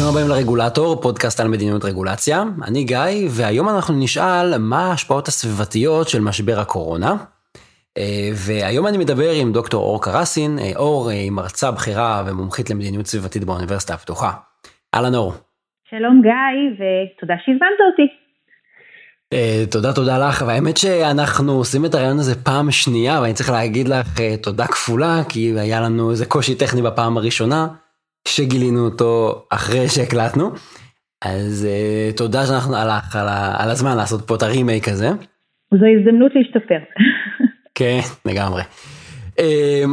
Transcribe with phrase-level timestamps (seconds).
[0.00, 2.42] ברוכים הבאים לרגולטור, פודקאסט על מדיניות רגולציה.
[2.66, 7.16] אני גיא, והיום אנחנו נשאל מה ההשפעות הסביבתיות של משבר הקורונה.
[7.98, 13.06] אה, והיום אני מדבר עם דוקטור אור קרסין, אה, אור היא מרצה בכירה ומומחית למדיניות
[13.06, 14.30] סביבתית באוניברסיטה הפתוחה.
[14.94, 15.32] אהלן אור.
[15.90, 16.32] שלום גיא,
[16.74, 18.06] ותודה שהזמנת אותי.
[19.34, 23.88] Uh, תודה תודה לך והאמת שאנחנו עושים את הרעיון הזה פעם שנייה ואני צריך להגיד
[23.88, 27.66] לך uh, תודה כפולה כי היה לנו איזה קושי טכני בפעם הראשונה
[28.28, 30.50] שגילינו אותו אחרי שהקלטנו
[31.24, 33.28] אז uh, תודה שאנחנו הלך על,
[33.58, 35.08] על הזמן לעשות פה את הרימייק הזה.
[35.70, 36.78] זו הזדמנות להשתפר.
[37.78, 38.62] כן לגמרי.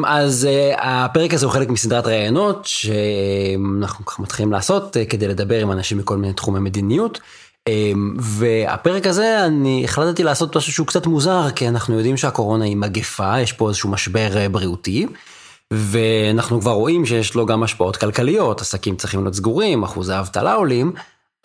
[0.06, 6.18] אז הפרק הזה הוא חלק מסדרת ראיונות שאנחנו מתחילים לעשות כדי לדבר עם אנשים מכל
[6.18, 7.20] מיני תחומי מדיניות.
[7.68, 12.78] אמ, והפרק הזה אני החלטתי לעשות משהו שהוא קצת מוזר כי אנחנו יודעים שהקורונה היא
[12.78, 15.06] מגפה יש פה איזשהו משבר בריאותי
[15.74, 20.92] ואנחנו כבר רואים שיש לו גם השפעות כלכליות עסקים צריכים להיות סגורים אחוזי האבטלה עולים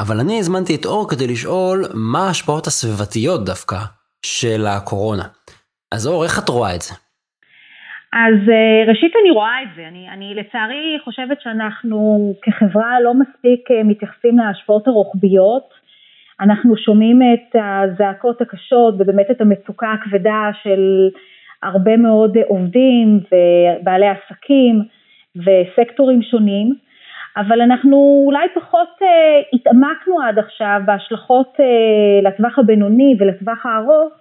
[0.01, 3.77] אבל אני הזמנתי את אור כדי לשאול מה ההשפעות הסביבתיות דווקא
[4.27, 5.27] של הקורונה.
[5.95, 6.95] אז אור איך את רואה את זה?
[8.13, 13.71] אז אה, ראשית אני רואה את זה, אני, אני לצערי חושבת שאנחנו כחברה לא מספיק
[13.71, 15.83] אה, מתייחסים להשפעות הרוחביות
[16.41, 21.09] אנחנו שומעים את הזעקות הקשות ובאמת את המצוקה הכבדה של
[21.63, 24.83] הרבה מאוד עובדים ובעלי עסקים
[25.37, 26.75] וסקטורים שונים,
[27.37, 29.05] אבל אנחנו אולי פחות uh,
[29.53, 34.13] התעמקנו עד עכשיו בהשלכות uh, לטווח הבינוני ולטווח הארוך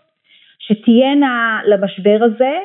[0.59, 2.57] שתהיינה למשבר הזה,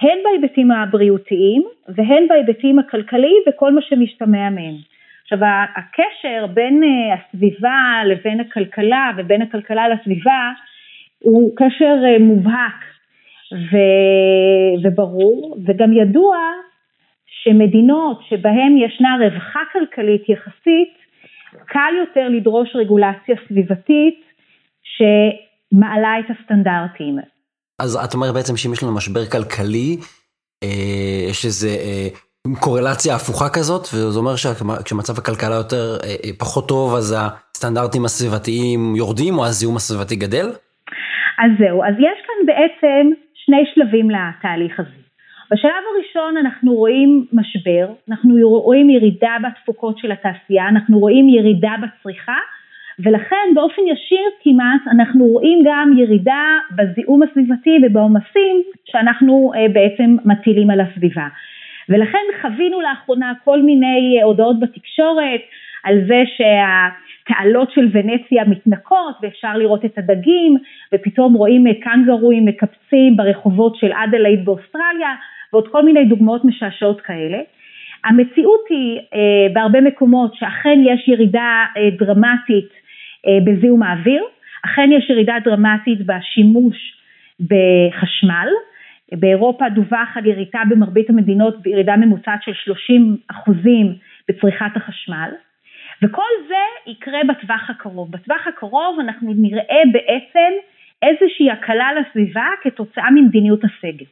[0.00, 4.74] הן בהיבטים הבריאותיים והן בהיבטים הכלכליים וכל מה שמשתמע מהם.
[5.22, 10.50] עכשיו הקשר בין אה, הסביבה לבין הכלכלה ובין הכלכלה לסביבה
[11.18, 12.89] הוא קשר אה, מובהק
[13.52, 13.76] ו...
[14.84, 16.36] וברור וגם ידוע
[17.42, 21.00] שמדינות שבהן ישנה רווחה כלכלית יחסית
[21.66, 24.20] קל יותר לדרוש רגולציה סביבתית
[24.82, 27.18] שמעלה את הסטנדרטים.
[27.78, 29.96] אז את אומרת בעצם שאם יש לנו משבר כלכלי,
[30.62, 31.68] אה, יש איזה
[32.60, 38.96] קורלציה הפוכה כזאת, וזה אומר שכשמצב הכלכלה יותר אה, אה, פחות טוב, אז הסטנדרטים הסביבתיים
[38.96, 40.46] יורדים, או הזיהום הסביבתי גדל?
[41.42, 43.10] אז זהו, אז יש כאן בעצם
[43.44, 45.00] שני שלבים לתהליך הזה.
[45.50, 52.38] בשלב הראשון אנחנו רואים משבר, אנחנו רואים ירידה בתפוקות של התעשייה, אנחנו רואים ירידה בצריכה,
[52.98, 56.44] ולכן באופן ישיר כמעט אנחנו רואים גם ירידה
[56.76, 61.28] בזיהום הסביבתי ובעומסים שאנחנו אה, בעצם מטילים על הסביבה.
[61.88, 65.40] ולכן חווינו לאחרונה כל מיני אה, הודעות בתקשורת
[65.84, 66.22] על זה
[67.30, 70.56] שהתעלות של ונציה מתנקות ואפשר לראות את הדגים
[70.94, 75.14] ופתאום רואים קנגרואים מקפצים ברחובות של אדלייד באוסטרליה
[75.52, 77.38] ועוד כל מיני דוגמאות משעשעות כאלה.
[78.04, 82.68] המציאות היא אה, בהרבה מקומות שאכן יש ירידה אה, דרמטית
[83.26, 84.24] אה, בזיהום האוויר,
[84.64, 86.76] אכן יש ירידה דרמטית בשימוש
[87.40, 88.48] בחשמל,
[89.12, 93.94] באירופה דווח על ירידה במרבית המדינות, ירידה ממוצעת של 30 אחוזים
[94.28, 95.30] בצריכת החשמל,
[96.02, 98.10] וכל זה יקרה בטווח הקרוב.
[98.10, 100.52] בטווח הקרוב אנחנו נראה בעצם
[101.02, 104.06] איזושהי הקלה לסביבה כתוצאה ממדיניות הסגל.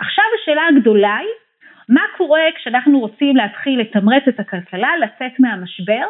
[0.00, 1.28] עכשיו השאלה הגדולה היא,
[1.88, 6.04] מה קורה כשאנחנו רוצים להתחיל לתמרץ את הכלכלה, לצאת מהמשבר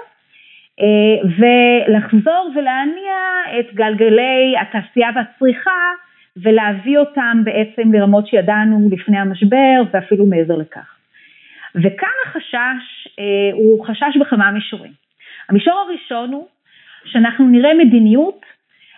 [0.81, 3.17] אה, ולחזור ולהניע
[3.61, 5.81] את גלגלי התעשייה והצריכה
[6.37, 10.98] ולהביא אותם בעצם לרמות שידענו לפני המשבר ואפילו מעבר לכך.
[11.75, 14.93] וכאן החשש אה, הוא חשש בכמה מישורים.
[15.49, 16.49] המישור הראשון הוא
[17.05, 18.47] שאנחנו נראה מדיניות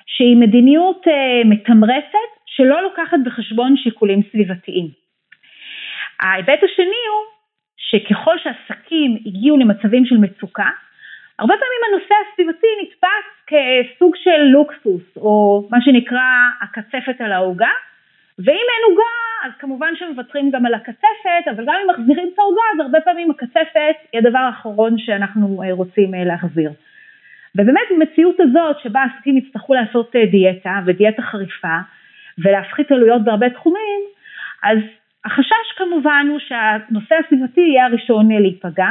[0.07, 4.89] שהיא מדיניות אה, מתמרצת שלא לוקחת בחשבון שיקולים סביבתיים.
[6.21, 7.25] ההיבט השני הוא
[7.77, 10.71] שככל שעסקים הגיעו למצבים של מצוקה,
[11.39, 16.21] הרבה פעמים הנושא הסביבתי נתפס כסוג של לוקסוס, או מה שנקרא
[16.63, 17.71] הקצפת על העוגה,
[18.45, 19.13] ואם אין עוגה,
[19.45, 23.31] אז כמובן שמוותרים גם על הקצפת, אבל גם אם מחזירים את העוגה, אז הרבה פעמים
[23.31, 26.71] הקצפת היא הדבר האחרון שאנחנו אה, רוצים אה, להחזיר.
[27.55, 31.79] ובאמת במציאות הזאת שבה עסקים יצטרכו לעשות אה, דיאטה, ודיאטה חריפה,
[32.45, 34.01] ולהפחית עלויות בהרבה תחומים,
[34.63, 34.79] אז
[35.25, 38.91] החשש כמובן הוא שהנושא הסביבתי יהיה הראשון להיפגע,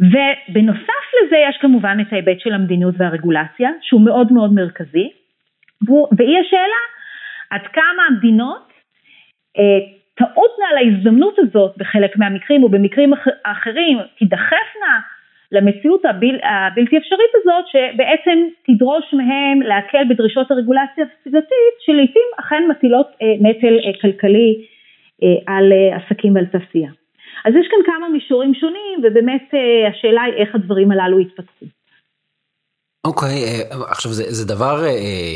[0.00, 5.10] ובנוסף לזה יש כמובן את ההיבט של המדיניות והרגולציה, שהוא מאוד מאוד מרכזי,
[6.16, 6.93] והיא השאלה
[7.54, 8.72] עד כמה המדינות
[9.58, 9.80] אה,
[10.14, 13.12] תעודנה על ההזדמנות הזאת בחלק מהמקרים ובמקרים
[13.44, 14.94] אחרים תידחפנה
[15.52, 23.06] למציאות הבל, הבלתי אפשרית הזאת שבעצם תדרוש מהם להקל בדרישות הרגולציה הסביבתית שלעיתים אכן מטילות
[23.22, 24.66] אה, נטל אה, כלכלי
[25.22, 26.90] אה, על אה, עסקים ועל תעשייה.
[27.44, 29.54] אז יש כאן כמה מישורים שונים, ובאמת
[29.88, 31.66] השאלה היא איך הדברים הללו יתפתחו.
[33.04, 34.90] אוקיי, okay, עכשיו זה, זה דבר אה,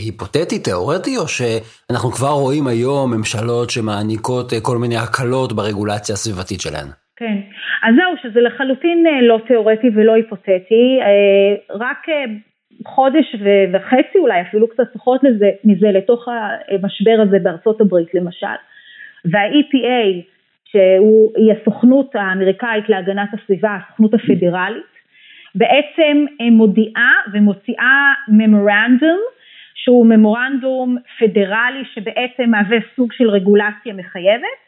[0.05, 6.89] היפותטי, תיאורטי, או שאנחנו כבר רואים היום ממשלות שמעניקות כל מיני הקלות ברגולציה הסביבתית שלהן?
[7.17, 7.37] כן,
[7.83, 10.99] אז זהו, שזה לחלוטין לא תיאורטי ולא היפותטי,
[11.71, 12.07] רק
[12.87, 13.35] חודש
[13.73, 18.59] וחצי, אולי אפילו קצת פחות לזה, מזה, לתוך המשבר הזה בארצות הברית למשל,
[19.25, 20.23] וה-EPA,
[20.71, 24.98] שהיא הסוכנות האמריקאית להגנת הסביבה, הסוכנות הפדרלית,
[25.55, 29.21] בעצם מודיעה ומוציאה ממורנדום,
[29.75, 34.59] שהוא ממורנדום פדרלי שבעצם מהווה סוג של רגולציה מחייבת,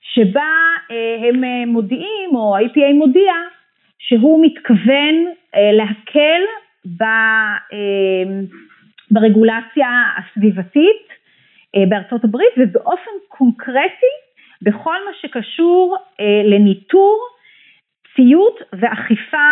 [0.00, 0.52] שבה
[0.90, 3.32] אה, הם מודיעים, או ה-EPA מודיע,
[3.98, 5.14] שהוא מתכוון
[5.54, 6.42] אה, להקל
[7.02, 7.08] אה,
[9.10, 11.06] ברגולציה הסביבתית
[11.88, 14.14] בארצות הברית ובאופן קונקרטי
[14.62, 15.96] בכל מה שקשור
[16.44, 17.18] לניטור,
[18.16, 19.48] ציות ואכיפה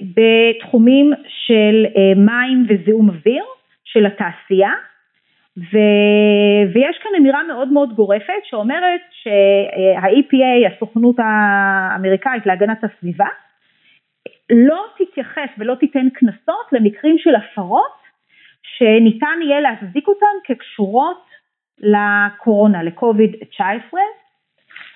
[0.00, 1.86] בתחומים של
[2.16, 3.44] מים וזיהום אוויר
[3.84, 4.72] של התעשייה.
[5.58, 5.78] ו...
[6.74, 13.28] ויש כאן אמירה מאוד מאוד גורפת שאומרת שה-EPA, הסוכנות האמריקאית להגנת הסביבה,
[14.50, 17.98] לא תתייחס ולא תיתן קנסות למקרים של הפרות
[18.62, 21.24] שניתן יהיה להצדיק אותן כקשורות
[21.78, 24.00] לקורונה, לקוביד 19,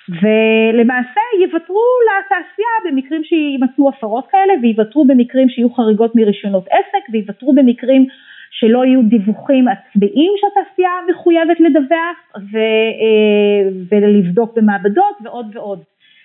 [0.09, 8.07] ולמעשה יוותרו לתעשייה במקרים שימצאו הפרות כאלה ויוותרו במקרים שיהיו חריגות מרישיונות עסק ויוותרו במקרים
[8.51, 12.17] שלא יהיו דיווחים עצמיים שהתעשייה מחויבת לדווח
[12.53, 12.59] ו,
[13.03, 15.83] אה, ולבדוק במעבדות ועוד ועוד.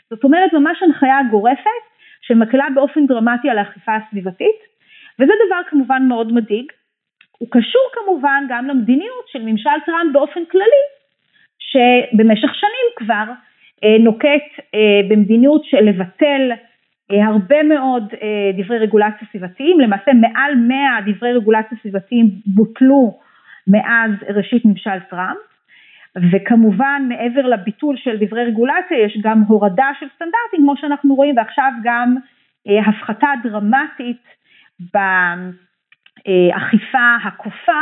[0.09, 1.83] זאת אומרת ממש הנחיה גורפת
[2.21, 4.59] שמקלה באופן דרמטי על האכיפה הסביבתית
[5.19, 6.71] וזה דבר כמובן מאוד מדאיג.
[7.37, 10.83] הוא קשור כמובן גם למדיניות של ממשל טראמפ באופן כללי
[11.59, 13.33] שבמשך שנים כבר
[13.99, 16.51] נוקט אה, במדיניות של לבטל
[17.11, 18.03] אה, הרבה מאוד
[18.57, 23.19] דברי רגולציה סביבתיים, למעשה מעל 100 דברי רגולציה סביבתיים בוטלו
[23.67, 25.37] מאז ראשית ממשל טראמפ,
[26.31, 31.71] וכמובן מעבר לביטול של דברי רגולציה יש גם הורדה של סטנדרטים כמו שאנחנו רואים ועכשיו
[31.83, 32.15] גם
[32.87, 34.23] הפחתה דרמטית
[36.23, 37.81] באכיפה הכופה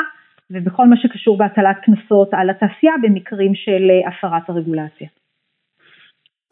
[0.51, 5.07] ובכל מה שקשור בהטלת קנסות על התעשייה במקרים של הפרת הרגולציה.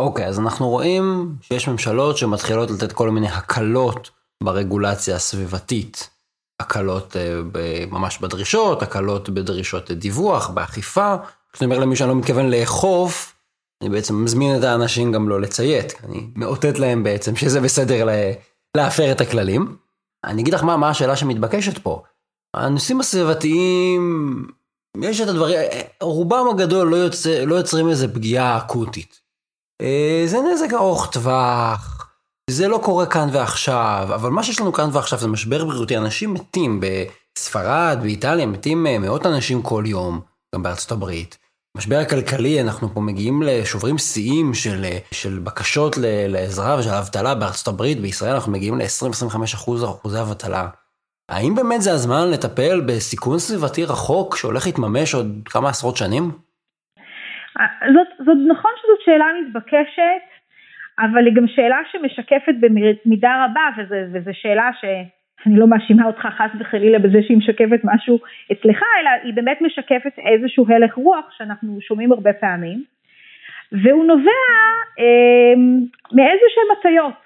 [0.03, 4.09] אוקיי, אז אנחנו רואים שיש ממשלות שמתחילות לתת כל מיני הקלות
[4.43, 6.09] ברגולציה הסביבתית.
[6.59, 11.15] הקלות אה, ממש בדרישות, הקלות בדרישות דיווח, באכיפה.
[11.53, 13.33] כשאני אומר למי שאני לא מתכוון לאכוף,
[13.81, 15.93] אני בעצם מזמין את האנשים גם לא לציית.
[16.03, 18.07] אני מאותת להם בעצם שזה בסדר
[18.77, 19.77] להפר את הכללים.
[20.23, 22.03] אני אגיד לך מה, מה השאלה שמתבקשת פה.
[22.53, 24.47] הנושאים הסביבתיים,
[25.01, 25.59] יש את הדברים,
[26.01, 29.22] רובם הגדול לא, יוצא, לא יוצרים איזה פגיעה אקוטית.
[29.81, 32.11] אה, זה נזק ארוך טווח,
[32.49, 36.33] זה לא קורה כאן ועכשיו, אבל מה שיש לנו כאן ועכשיו זה משבר בריאותי, אנשים
[36.33, 40.21] מתים בספרד, באיטליה, מתים אה, מאות אנשים כל יום,
[40.55, 41.37] גם בארצות הברית.
[41.77, 45.95] משבר הכלכלי, אנחנו פה מגיעים לשוברים שיאים של, אה, של בקשות
[46.27, 50.67] לעזרה ושל אבטלה בארצות הברית, בישראל אנחנו מגיעים ל-20-25 אחוזי אבטלה.
[51.29, 56.31] האם באמת זה הזמן לטפל בסיכון סביבתי רחוק שהולך להתממש עוד כמה עשרות שנים?
[57.93, 60.23] זאת, זאת נכון שזאת שאלה מתבקשת,
[60.99, 66.99] אבל היא גם שאלה שמשקפת במידה רבה, וזו שאלה שאני לא מאשימה אותך חס וחלילה
[66.99, 68.19] בזה שהיא משקפת משהו
[68.51, 72.83] אצלך, אלא היא באמת משקפת איזשהו הלך רוח שאנחנו שומעים הרבה פעמים,
[73.71, 74.43] והוא נובע
[74.99, 75.53] אה,
[76.11, 77.23] מאיזה שהם הטיות,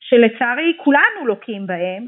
[0.00, 2.06] שלצערי כולנו לוקים בהם,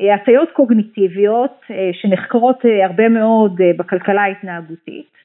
[0.00, 5.17] אה, הטיות קוגניטיביות אה, שנחקרות אה, הרבה מאוד בכלכלה ההתנהגותית,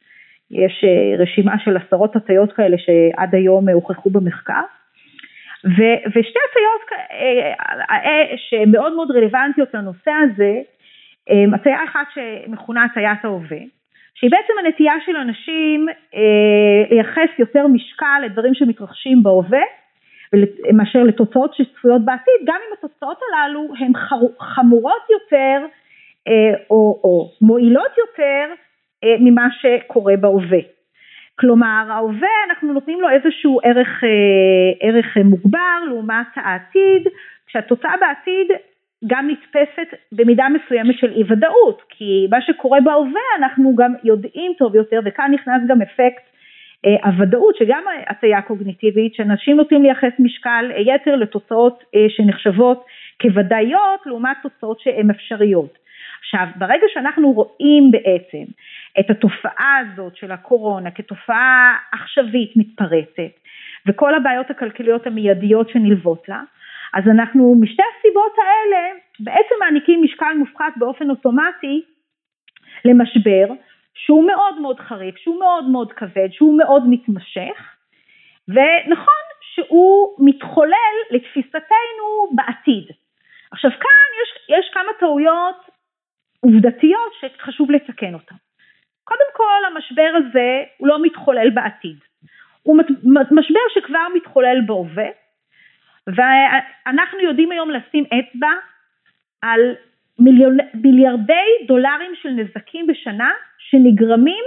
[0.54, 4.62] יש אה, רשימה של עשרות הטיות כאלה שעד היום הוכחו במחקר.
[5.66, 7.54] ו- ושתי הטיות אה,
[7.92, 10.54] אה, שמאוד מאוד רלוונטיות לנושא הזה,
[11.54, 13.58] הטיה אחת שמכונה הטיית ההווה,
[14.16, 15.86] שהיא בעצם הנטייה של אנשים
[16.90, 19.62] לייחס יותר משקל לדברים שמתרחשים בהווה
[20.74, 23.92] מאשר לתוצאות שצפויות בעתיד, גם אם התוצאות הללו הן
[24.40, 25.66] חמורות יותר
[26.70, 28.56] או, או מועילות יותר אה,
[29.20, 30.60] ממה שקורה בהווה.
[31.40, 37.08] כלומר ההווה אנחנו נותנים לו איזשהו ערך, אה, ערך מוגבר לעומת העתיד,
[37.48, 38.48] כשהתוצאה בעתיד
[39.08, 44.76] גם נתפסת במידה מסוימת של אי ודאות, כי מה שקורה בהווה אנחנו גם יודעים טוב
[44.76, 46.24] יותר וכאן נכנס גם אפקט
[46.86, 52.86] אה, הוודאות שגם הטיה קוגניטיבית שאנשים נוטים לייחס משקל יתר לתוצאות שנחשבות
[53.22, 55.83] כוודאיות לעומת תוצאות שהן אפשריות.
[56.24, 58.52] עכשיו ברגע שאנחנו רואים בעצם
[59.00, 63.34] את התופעה הזאת של הקורונה כתופעה עכשווית מתפרצת
[63.88, 66.42] וכל הבעיות הכלכליות המיידיות שנלוות לה,
[66.94, 71.82] אז אנחנו משתי הסיבות האלה בעצם מעניקים משקל מופחת באופן אוטומטי
[72.86, 73.54] למשבר
[73.94, 77.76] שהוא מאוד מאוד חריף, שהוא מאוד מאוד כבד, שהוא מאוד מתמשך,
[78.48, 82.86] ונכון שהוא מתחולל לתפיסתנו בעתיד.
[83.52, 85.73] עכשיו כאן יש, יש כמה טעויות
[86.44, 88.36] עובדתיות שחשוב לתקן אותן.
[89.04, 91.98] קודם כל המשבר הזה הוא לא מתחולל בעתיד,
[92.64, 92.78] הוא
[93.32, 95.10] משבר שכבר מתחולל בהווה
[96.08, 98.52] ואנחנו יודעים היום לשים אצבע
[99.42, 99.76] על
[100.20, 104.44] מיליון, מיליארדי דולרים של נזקים בשנה שנגרמים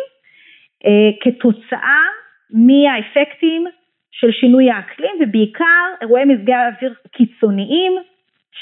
[0.86, 2.02] אה, כתוצאה
[2.50, 3.66] מהאפקטים
[4.10, 7.92] של שינוי האקלים ובעיקר אירועי מזגי האוויר קיצוניים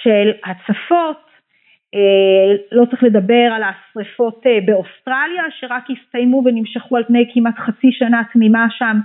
[0.03, 1.24] של הצפות,
[2.73, 8.23] לא צריך לדבר על השריפות אה, באוסטרליה שרק הסתיימו ונמשכו על פני כמעט חצי שנה
[8.33, 8.97] תמימה שם,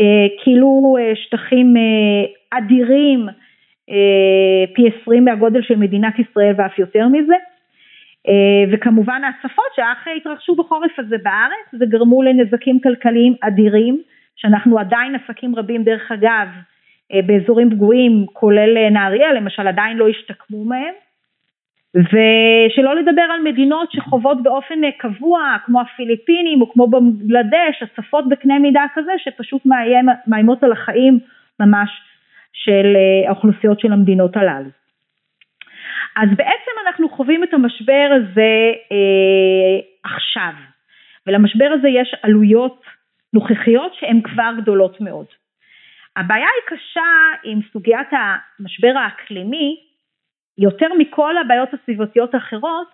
[0.00, 1.74] אה, כאילו שטחים
[2.50, 3.26] אדירים
[4.74, 7.34] פי עשרים מהגודל של מדינת ישראל ואף יותר מזה.
[8.72, 14.00] וכמובן ההצפות שאך התרחשו בחורף הזה בארץ וגרמו לנזקים כלכליים אדירים
[14.36, 16.48] שאנחנו עדיין עסקים רבים דרך אגב
[17.26, 20.94] באזורים פגועים כולל נהריה למשל עדיין לא השתקמו מהם
[21.94, 28.84] ושלא לדבר על מדינות שחוות באופן קבוע כמו הפיליפינים או כמו בנגלדש הצפות בקנה מידה
[28.94, 31.18] כזה שפשוט מאיים, מאיימות על החיים
[31.60, 31.90] ממש
[32.52, 34.68] של אה, האוכלוסיות של המדינות הללו.
[36.16, 40.52] אז בעצם אנחנו חווים את המשבר הזה אה, עכשיו
[41.26, 42.84] ולמשבר הזה יש עלויות
[43.32, 45.26] נוכחיות שהן כבר גדולות מאוד.
[46.16, 47.00] הבעיה היא קשה
[47.44, 49.80] עם סוגיית המשבר האקלימי
[50.58, 52.88] יותר מכל הבעיות הסביבתיות האחרות,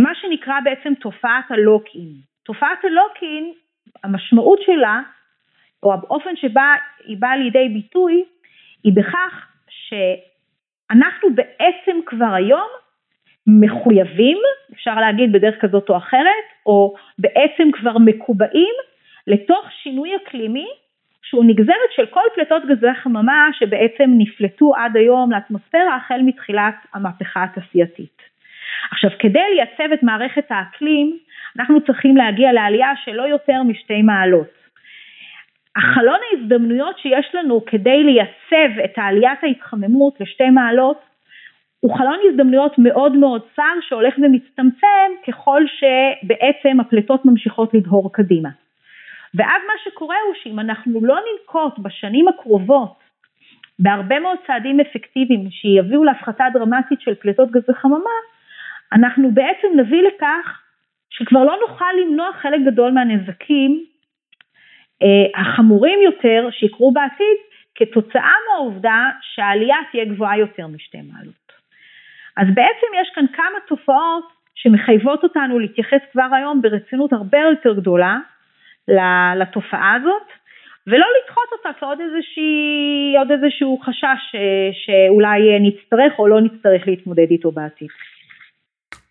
[0.00, 2.08] מה שנקרא בעצם תופעת הלוקין.
[2.42, 3.52] תופעת הלוקין,
[4.04, 5.00] המשמעות שלה,
[5.82, 8.24] או האופן שבה היא באה לידי ביטוי,
[8.84, 12.68] היא בכך שאנחנו בעצם כבר היום
[13.46, 14.38] מחויבים,
[14.72, 18.74] אפשר להגיד בדרך כזאת או אחרת, או בעצם כבר מקובעים
[19.26, 20.66] לתוך שינוי אקלימי
[21.28, 27.44] שהוא נגזרת של כל פליטות גזי חממה שבעצם נפלטו עד היום לאטמוספירה החל מתחילת המהפכה
[27.44, 28.22] התעשייתית.
[28.92, 31.18] עכשיו כדי לייצב את מערכת האקלים
[31.58, 34.56] אנחנו צריכים להגיע לעלייה של לא יותר משתי מעלות.
[35.76, 41.00] החלון ההזדמנויות שיש לנו כדי לייצב את עליית ההתחממות לשתי מעלות
[41.80, 48.48] הוא חלון הזדמנויות מאוד מאוד צר שהולך ומצטמצם ככל שבעצם הפליטות ממשיכות לדהור קדימה.
[49.36, 53.06] ואז מה שקורה הוא שאם אנחנו לא ננקוט בשנים הקרובות
[53.78, 58.16] בהרבה מאוד צעדים אפקטיביים שיביאו להפחתה דרמטית של פליטות גזי חממה,
[58.92, 60.60] אנחנו בעצם נביא לכך
[61.10, 63.84] שכבר לא נוכל למנוע חלק גדול מהנזקים
[65.02, 67.36] אה, החמורים יותר שיקרו בעתיד
[67.74, 71.52] כתוצאה מהעובדה שהעלייה תהיה גבוהה יותר משתי מעלות.
[72.36, 74.24] אז בעצם יש כאן כמה תופעות
[74.54, 78.18] שמחייבות אותנו להתייחס כבר היום ברצינות הרבה יותר גדולה
[79.40, 80.26] לתופעה הזאת,
[80.86, 87.26] ולא לדחות אותה כעוד איזושהי, עוד איזשהו חשש אה, שאולי נצטרך או לא נצטרך להתמודד
[87.30, 87.88] איתו בעתיד.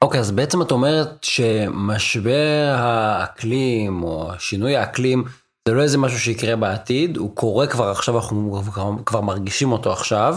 [0.01, 5.24] אוקיי, okay, אז בעצם את אומרת שמשבר האקלים או שינוי האקלים
[5.67, 8.62] זה לא איזה משהו שיקרה בעתיד, הוא קורה כבר עכשיו, אנחנו
[9.05, 10.34] כבר מרגישים אותו עכשיו,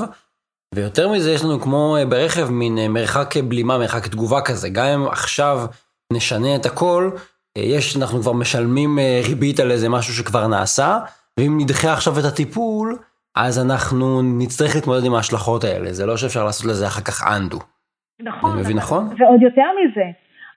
[0.74, 5.58] ויותר מזה יש לנו כמו ברכב מין מרחק בלימה, מרחק תגובה כזה, גם אם עכשיו
[6.12, 7.10] נשנה את הכל,
[7.64, 10.98] יש, אנחנו כבר משלמים אה, ריבית על איזה משהו שכבר נעשה,
[11.38, 12.98] ואם נדחה עכשיו את הטיפול,
[13.36, 17.58] אז אנחנו נצטרך להתמודד עם ההשלכות האלה, זה לא שאפשר לעשות לזה אחר כך אנדו.
[18.20, 18.52] נכון.
[18.52, 19.04] אני מבין נכון?
[19.18, 20.06] ועוד יותר מזה,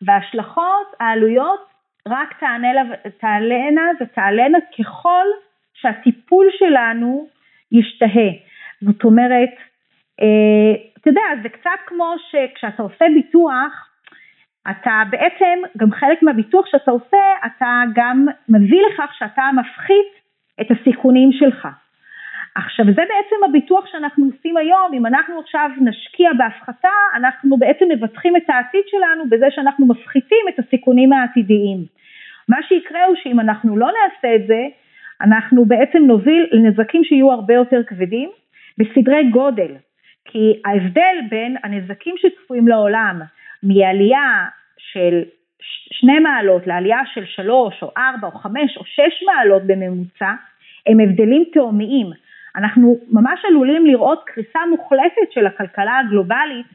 [0.01, 1.60] וההשלכות, העלויות,
[2.08, 2.67] רק תענה,
[3.20, 5.25] תעלנה ותעלנה ככל
[5.74, 7.27] שהטיפול שלנו
[7.72, 8.31] ישתהה.
[8.81, 9.53] זאת אומרת,
[10.22, 13.90] אה, אתה יודע, זה קצת כמו שכשאתה עושה ביטוח,
[14.69, 20.11] אתה בעצם, גם חלק מהביטוח שאתה עושה, אתה גם מביא לכך שאתה מפחית
[20.61, 21.67] את הסיכונים שלך.
[22.55, 28.35] עכשיו זה בעצם הביטוח שאנחנו עושים היום, אם אנחנו עכשיו נשקיע בהפחתה, אנחנו בעצם מבטחים
[28.37, 31.77] את העתיד שלנו בזה שאנחנו מפחיתים את הסיכונים העתידיים.
[32.49, 34.67] מה שיקרה הוא שאם אנחנו לא נעשה את זה,
[35.21, 38.29] אנחנו בעצם נוביל לנזקים שיהיו הרבה יותר כבדים
[38.77, 39.75] בסדרי גודל,
[40.25, 43.21] כי ההבדל בין הנזקים שצפויים לעולם
[43.63, 45.23] מעלייה של
[45.91, 50.31] שני מעלות לעלייה של שלוש או ארבע או חמש או שש מעלות בממוצע,
[50.87, 52.07] הם הבדלים תאומיים.
[52.55, 56.65] אנחנו ממש עלולים לראות קריסה מוחלטת של הכלכלה הגלובלית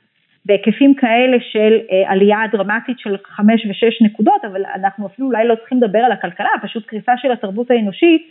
[0.45, 5.55] בהיקפים כאלה של אה, עלייה דרמטית של חמש ושש נקודות, אבל אנחנו אפילו אולי לא
[5.55, 8.31] צריכים לדבר על הכלכלה, פשוט קריסה של התרבות האנושית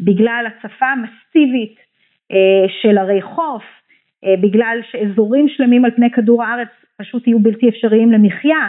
[0.00, 1.76] בגלל הצפה מסיבית
[2.82, 3.62] של ערי חוף,
[4.24, 8.68] בגלל שאזורים שלמים על פני כדור הארץ פשוט יהיו בלתי אפשריים למחיה,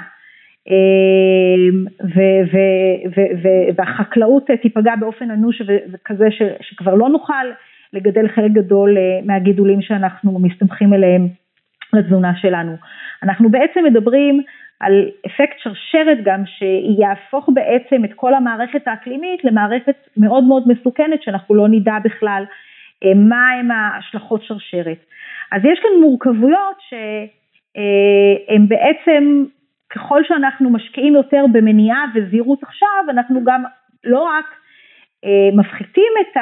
[3.75, 6.27] והחקלאות תיפגע באופן אנוש וכזה
[6.61, 7.45] שכבר לא נוכל
[7.93, 11.27] לגדל חלק גדול מהגידולים שאנחנו מסתמכים עליהם
[11.93, 12.75] לתזונה שלנו.
[13.23, 14.41] אנחנו בעצם מדברים
[14.79, 21.55] על אפקט שרשרת גם שיהפוך בעצם את כל המערכת האקלימית למערכת מאוד מאוד מסוכנת שאנחנו
[21.55, 22.43] לא נדע בכלל
[23.15, 25.05] מה הם ההשלכות שרשרת.
[25.53, 29.43] אז יש כאן מורכבויות שהן בעצם
[29.89, 33.63] ככל שאנחנו משקיעים יותר במניעה וזהירות עכשיו אנחנו גם
[34.03, 34.45] לא רק
[35.53, 36.37] מפחיתים את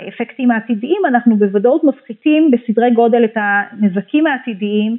[0.00, 4.96] האפקטים העתידיים, אנחנו בוודאות מפחיתים בסדרי גודל את הנזקים העתידיים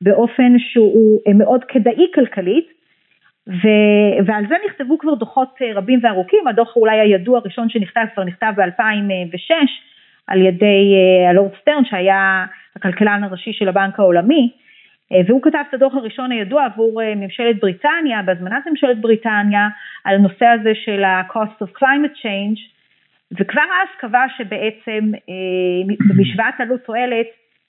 [0.00, 2.66] באופן שהוא מאוד כדאי כלכלית,
[3.48, 3.68] ו,
[4.26, 9.52] ועל זה נכתבו כבר דוחות רבים וארוכים, הדוח אולי הידוע הראשון שנכתב כבר נכתב ב-2006
[10.26, 10.94] על ידי
[11.30, 12.44] הלורד סטרן שהיה
[12.76, 14.52] הכלכלן הראשי של הבנק העולמי,
[15.26, 19.68] והוא כתב את הדוח הראשון הידוע עבור ממשלת בריטניה, בהזמנת ממשלת בריטניה,
[20.04, 22.60] על הנושא הזה של ה-cost of climate change,
[23.32, 25.12] וכבר אז קבע שבעצם
[26.08, 27.26] במשוואת עלות תועלת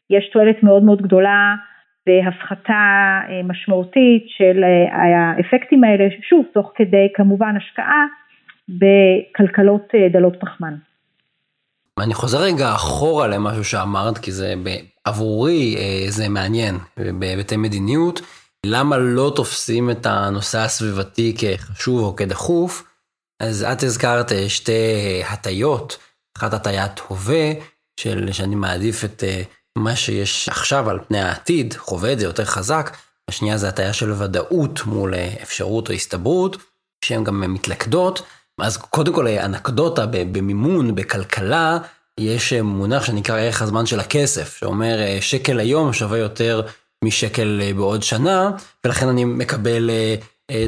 [0.09, 1.55] יש תועלת מאוד מאוד גדולה
[2.07, 8.05] בהפחתה משמעותית של האפקטים האלה, שוב, תוך כדי כמובן השקעה
[8.69, 10.73] בכלכלות דלות פחמן.
[12.03, 14.53] אני חוזר רגע אחורה למשהו שאמרת, כי זה
[15.07, 15.77] עבורי
[16.09, 18.21] זה מעניין בהיבטי מדיניות,
[18.65, 22.83] למה לא תופסים את הנושא הסביבתי כחשוב או כדחוף,
[23.39, 25.97] אז את הזכרת שתי הטיות,
[26.37, 27.51] אחת הטיית הווה,
[27.99, 29.23] של שאני מעדיף את
[29.77, 32.97] מה שיש עכשיו על פני העתיד, חווה את זה יותר חזק,
[33.29, 36.57] השנייה זה הטיה של ודאות מול אפשרות או הסתברות,
[37.05, 38.21] שהן גם מתלכדות,
[38.61, 41.77] אז קודם כל אנקדוטה במימון, בכלכלה,
[42.19, 46.61] יש מונח שנקרא ערך הזמן של הכסף, שאומר שקל היום שווה יותר
[47.03, 48.51] משקל בעוד שנה,
[48.85, 49.89] ולכן אני מקבל,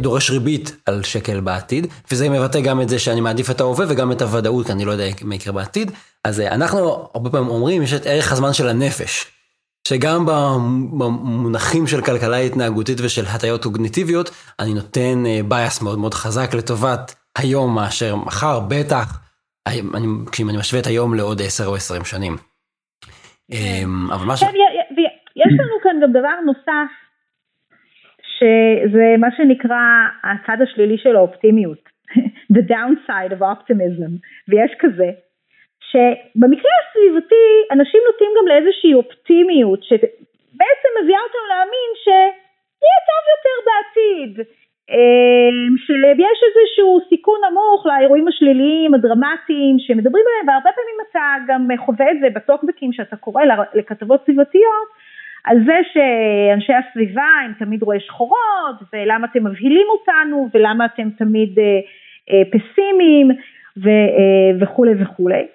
[0.02, 4.12] דורש ריבית על שקל בעתיד, וזה מבטא גם את זה שאני מעדיף את ההווה וגם
[4.12, 5.92] את הוודאות, כי אני לא יודע מה יקרה בעתיד.
[6.24, 9.26] אז אנחנו הרבה פעמים אומרים, יש את ערך הזמן של הנפש,
[9.88, 17.16] שגם במונחים של כלכלה התנהגותית ושל הטיות קוגניטיביות, אני נותן בייס מאוד מאוד חזק לטובת
[17.38, 19.18] היום מאשר מחר, בטח,
[20.32, 22.34] כשאם אני משווה את היום לעוד 10 או 20 שנים.
[24.14, 24.48] אבל משהו...
[25.36, 26.92] יש לנו כאן גם דבר נוסף,
[28.38, 29.84] שזה מה שנקרא
[30.24, 31.84] הצד השלילי של האופטימיות,
[32.56, 34.12] the downside of optimism,
[34.48, 35.10] ויש כזה,
[35.90, 44.34] שבמקרה הסביבתי אנשים נוטים גם לאיזושהי אופטימיות, שבעצם מביאה אותם להאמין שיהיה טוב יותר בעתיד,
[45.86, 52.18] שיש איזשהו סיכון נמוך לאירועים השליליים הדרמטיים שמדברים עליהם והרבה פעמים אתה גם חווה את
[52.22, 54.88] זה בטוקבקים שאתה קורא לכתבות סביבתיות
[55.44, 61.60] על זה שאנשי הסביבה הם תמיד רואי שחורות ולמה אתם מבהילים אותנו ולמה אתם תמיד
[61.60, 61.80] אה,
[62.32, 63.28] אה, פסימיים
[63.84, 65.48] ו, אה, וכולי וכולי.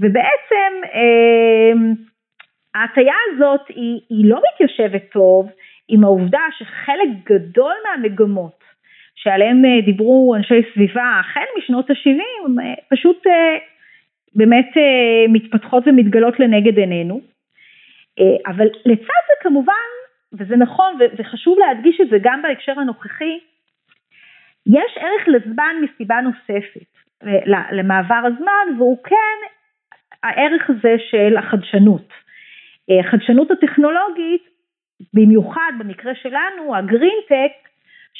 [0.00, 1.72] ובעצם אה,
[2.74, 5.50] ההטייה הזאת היא, היא לא מתיישבת טוב
[5.88, 8.65] עם העובדה שחלק גדול מהמגמות
[9.26, 13.58] שעליהם אה, דיברו אנשי סביבה החל משנות ה-70 אה, פשוט אה,
[14.34, 14.70] באמת
[15.28, 17.20] מתפתחות ומתגלות לנגד עינינו.
[18.46, 19.88] אבל לצד זה כמובן,
[20.32, 23.38] וזה נכון וחשוב להדגיש את זה גם בהקשר הנוכחי,
[24.66, 26.90] יש ערך לזמן מסיבה נוספת
[27.72, 29.38] למעבר הזמן והוא כן
[30.22, 32.08] הערך הזה של החדשנות.
[33.00, 34.42] החדשנות הטכנולוגית,
[35.14, 37.52] במיוחד במקרה שלנו, הגרינטק,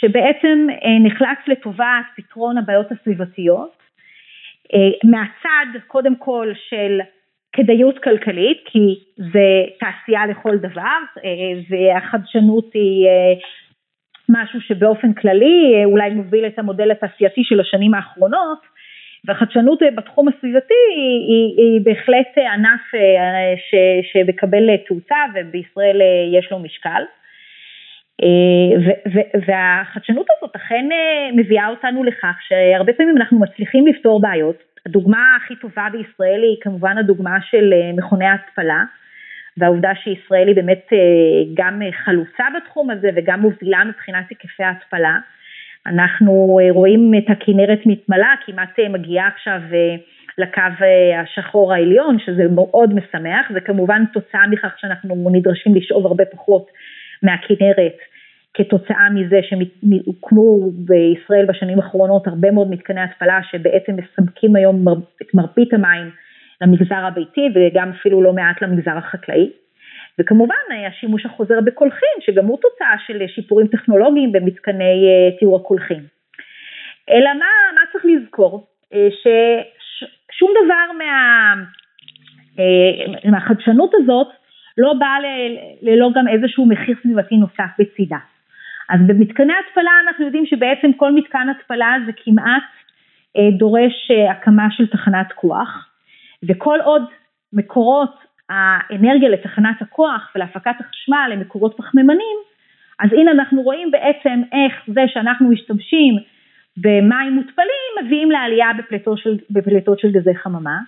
[0.00, 3.76] שבעצם אה, נחלץ לטובת פתרון הבעיות הסביבתיות,
[4.74, 7.00] אה, מהצד קודם כל של
[7.52, 11.30] כדאיות כלכלית, כי זה תעשייה לכל דבר, אה,
[11.68, 13.08] והחדשנות היא
[14.28, 18.58] משהו שבאופן כללי אולי מוביל את המודל התעשייתי של השנים האחרונות,
[19.24, 22.80] והחדשנות בתחום הסביבתי היא, היא, היא בהחלט ענף
[23.56, 23.74] ש,
[24.12, 26.00] שמקבל תאוצה ובישראל
[26.32, 27.02] יש לו משקל.
[28.22, 28.92] אה,
[29.46, 34.56] והחדשנות הזאת אכן אה, מביאה אותנו לכך שהרבה פעמים אנחנו מצליחים לפתור בעיות.
[34.86, 38.84] הדוגמה הכי טובה בישראל היא כמובן הדוגמה של אה, מכוני ההתפלה,
[39.56, 40.86] והעובדה שישראל היא באמת
[41.54, 45.18] גם חלוצה בתחום הזה וגם מובילה מבחינת היקפי ההתפלה.
[45.86, 49.60] אנחנו רואים את הכנרת מתמלה, כמעט מגיעה עכשיו
[50.38, 50.84] לקו
[51.22, 56.66] השחור העליון, שזה מאוד משמח, זה כמובן תוצאה מכך שאנחנו נדרשים לשאוב הרבה פחות
[57.22, 57.96] מהכנרת
[58.54, 64.84] כתוצאה מזה שהוקמו בישראל בשנים האחרונות הרבה מאוד מתקני התפלה שבעצם מסמקים היום
[65.22, 66.10] את מרבית המים
[66.60, 69.50] למגזר הביתי וגם אפילו לא מעט למגזר החקלאי.
[70.18, 70.54] וכמובן
[70.88, 76.02] השימוש החוזר בקולחין שגם הוא תוצאה של שיפורים טכנולוגיים במתקני אה, טיהור הקולחין.
[77.10, 78.66] אלא מה, מה צריך לזכור?
[78.92, 81.54] אה, ששום דבר מה,
[82.58, 84.26] אה, מהחדשנות הזאת
[84.78, 85.16] לא בא
[85.82, 88.18] ללא גם איזשהו מחיר סביבתי נוסף בצידה.
[88.88, 92.62] אז במתקני התפלה אנחנו יודעים שבעצם כל מתקן התפלה זה כמעט
[93.58, 95.88] דורש הקמה של תחנת כוח,
[96.48, 97.02] וכל עוד
[97.52, 98.14] מקורות
[98.50, 102.36] האנרגיה לתחנת הכוח ולהפקת החשמל למקורות פחמימנים,
[103.00, 106.14] אז הנה אנחנו רואים בעצם איך זה שאנחנו משתמשים
[106.76, 110.78] במים מותפלים מביאים לעלייה בפליטות של, בפליטות של גזי חממה,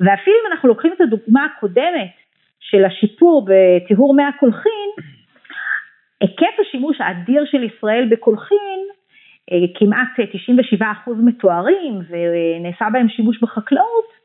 [0.00, 2.25] ואפילו אם אנחנו לוקחים את הדוגמה הקודמת
[2.60, 4.90] של השיפור בטיהור מי הקולחין,
[6.20, 8.80] היקף השימוש האדיר של ישראל בקולחין,
[9.52, 10.84] אה, כמעט 97%
[11.24, 14.16] מתוארים ונעשה בהם שימוש בחקלאות,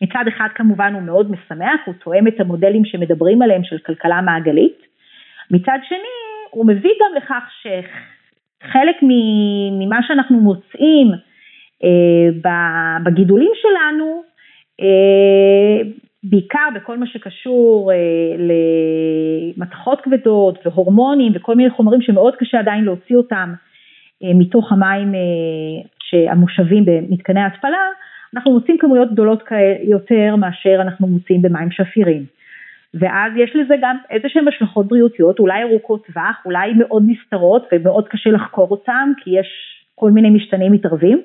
[0.00, 4.86] מצד אחד כמובן הוא מאוד משמח, הוא תואם את המודלים שמדברים עליהם של כלכלה מעגלית,
[5.50, 5.98] מצד שני
[6.50, 8.96] הוא מביא גם לכך שחלק
[9.78, 11.12] ממה שאנחנו מוצאים
[11.84, 12.28] אה,
[13.04, 14.22] בגידולים שלנו,
[14.80, 15.90] אה,
[16.24, 17.96] בעיקר בכל מה שקשור אה,
[19.56, 23.54] למתכות כבדות והורמונים וכל מיני חומרים שמאוד קשה עדיין להוציא אותם
[24.22, 25.12] מתוך המים
[26.30, 27.84] המושבים במתקני ההתפלה,
[28.34, 29.44] אנחנו מוצאים כמויות גדולות
[29.82, 32.24] יותר מאשר אנחנו מוצאים במים שפירים.
[32.94, 38.08] ואז יש לזה גם איזה שהן השלכות בריאותיות, אולי ארוכות טווח, אולי מאוד נסתרות ומאוד
[38.08, 39.46] קשה לחקור אותן, כי יש
[39.94, 41.22] כל מיני משתנים מתערבים,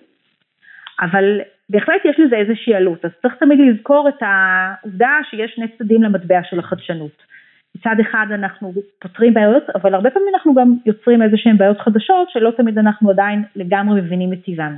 [1.02, 6.04] אבל בהחלט יש לזה איזושהי עלות, אז צריך תמיד לזכור את העובדה שיש שני צדדים
[6.04, 7.30] למטבע של החדשנות.
[7.76, 12.28] מצד אחד אנחנו פותרים בעיות, אבל הרבה פעמים אנחנו גם יוצרים איזה שהן בעיות חדשות
[12.30, 14.76] שלא תמיד אנחנו עדיין לגמרי מבינים את טיבן.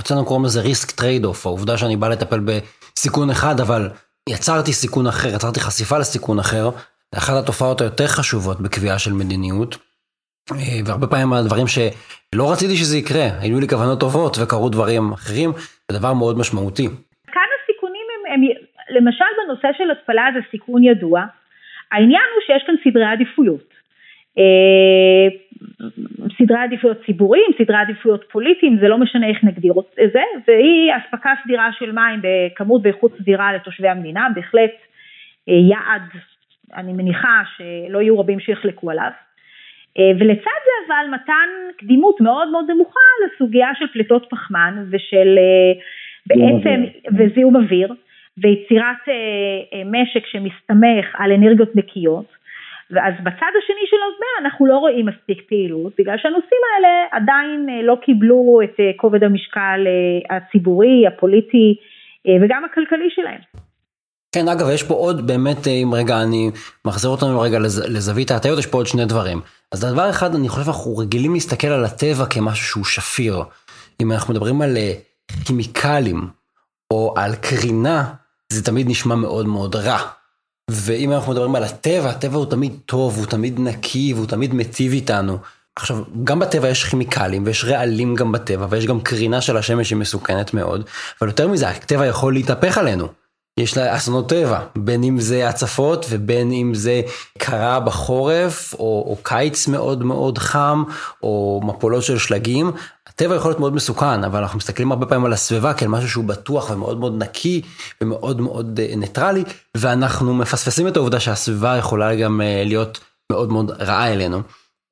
[0.00, 3.88] אצלנו קוראים לזה risk trade off, העובדה שאני בא לטפל בסיכון אחד, אבל
[4.28, 6.70] יצרתי סיכון אחר, יצרתי חשיפה לסיכון אחר,
[7.14, 9.89] אחת התופעות היותר חשובות בקביעה של מדיניות.
[10.52, 15.50] אה, והרבה פעמים הדברים שלא רציתי שזה יקרה, היו לי כוונות טובות וקרו דברים אחרים,
[15.88, 16.88] זה דבר מאוד משמעותי.
[17.34, 18.40] כאן הסיכונים הם, הם
[18.96, 21.24] למשל בנושא של התפלה זה סיכון ידוע,
[21.92, 23.70] העניין הוא שיש כאן סדרי עדיפויות.
[24.38, 25.28] אה,
[26.38, 29.72] סדרי עדיפויות ציבוריים, סדרי עדיפויות פוליטיים, זה לא משנה איך נגדיר
[30.04, 34.70] את זה, והיא אספקה סדירה של מים בכמות ואיכות סדירה לתושבי המדינה, בהחלט
[35.48, 36.02] אה, יעד,
[36.74, 39.10] אני מניחה שלא יהיו רבים שיחלקו עליו.
[39.98, 41.48] אה, ולצד זה אבל מתן
[41.78, 45.38] קדימות מאוד מאוד נמוכה לסוגיה של פליטות פחמן ושל
[46.26, 46.84] בעצם,
[47.18, 47.94] וזיהום אוויר,
[48.38, 49.02] ויצירת
[49.86, 52.40] משק שמסתמך על אנרגיות נקיות.
[52.90, 57.82] ואז בצד השני של המטבע אנחנו לא רואים מספיק פעילות, בגלל שהנושאים האלה עדיין אה,
[57.82, 61.76] לא קיבלו את אה, כובד המשקל אה, הציבורי, הפוליטי
[62.42, 63.40] וגם הכלכלי שלהם.
[64.32, 66.50] כן, אגב, יש פה עוד באמת, אם רגע אני
[66.84, 69.40] מחזיר אותנו רגע לז, לזווית ההטיות, יש פה עוד שני דברים.
[69.72, 73.42] אז דבר אחד, אני חושב אנחנו רגילים להסתכל על הטבע כמשהו שהוא שפיר.
[74.00, 74.76] אם אנחנו מדברים על
[75.44, 76.28] כימיקלים
[76.90, 78.12] או על קרינה,
[78.52, 79.98] זה תמיד נשמע מאוד מאוד רע.
[80.70, 84.92] ואם אנחנו מדברים על הטבע, הטבע הוא תמיד טוב, הוא תמיד נקי והוא תמיד מיטיב
[84.92, 85.38] איתנו.
[85.76, 89.98] עכשיו, גם בטבע יש כימיקלים ויש רעלים גם בטבע ויש גם קרינה של השמש שהיא
[89.98, 90.84] מסוכנת מאוד,
[91.20, 93.19] אבל יותר מזה, הטבע יכול להתהפך עלינו.
[93.58, 97.02] יש לה אסונות טבע, בין אם זה הצפות ובין אם זה
[97.38, 100.84] קרה בחורף, או, או קיץ מאוד מאוד חם,
[101.22, 102.72] או מפולות של שלגים.
[103.06, 106.24] הטבע יכול להיות מאוד מסוכן, אבל אנחנו מסתכלים הרבה פעמים על הסביבה כאל משהו שהוא
[106.24, 107.62] בטוח ומאוד מאוד נקי
[108.00, 109.44] ומאוד מאוד אה, ניטרלי,
[109.76, 113.00] ואנחנו מפספסים את העובדה שהסביבה יכולה גם אה, להיות
[113.32, 114.42] מאוד מאוד רעה אלינו.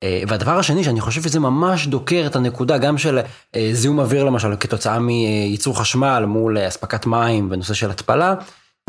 [0.03, 3.19] אה, והדבר השני שאני חושב שזה ממש דוקר את הנקודה גם של
[3.73, 8.33] זיהום אוויר למשל כתוצאה מייצור חשמל מול אספקת מים בנושא של התפלה,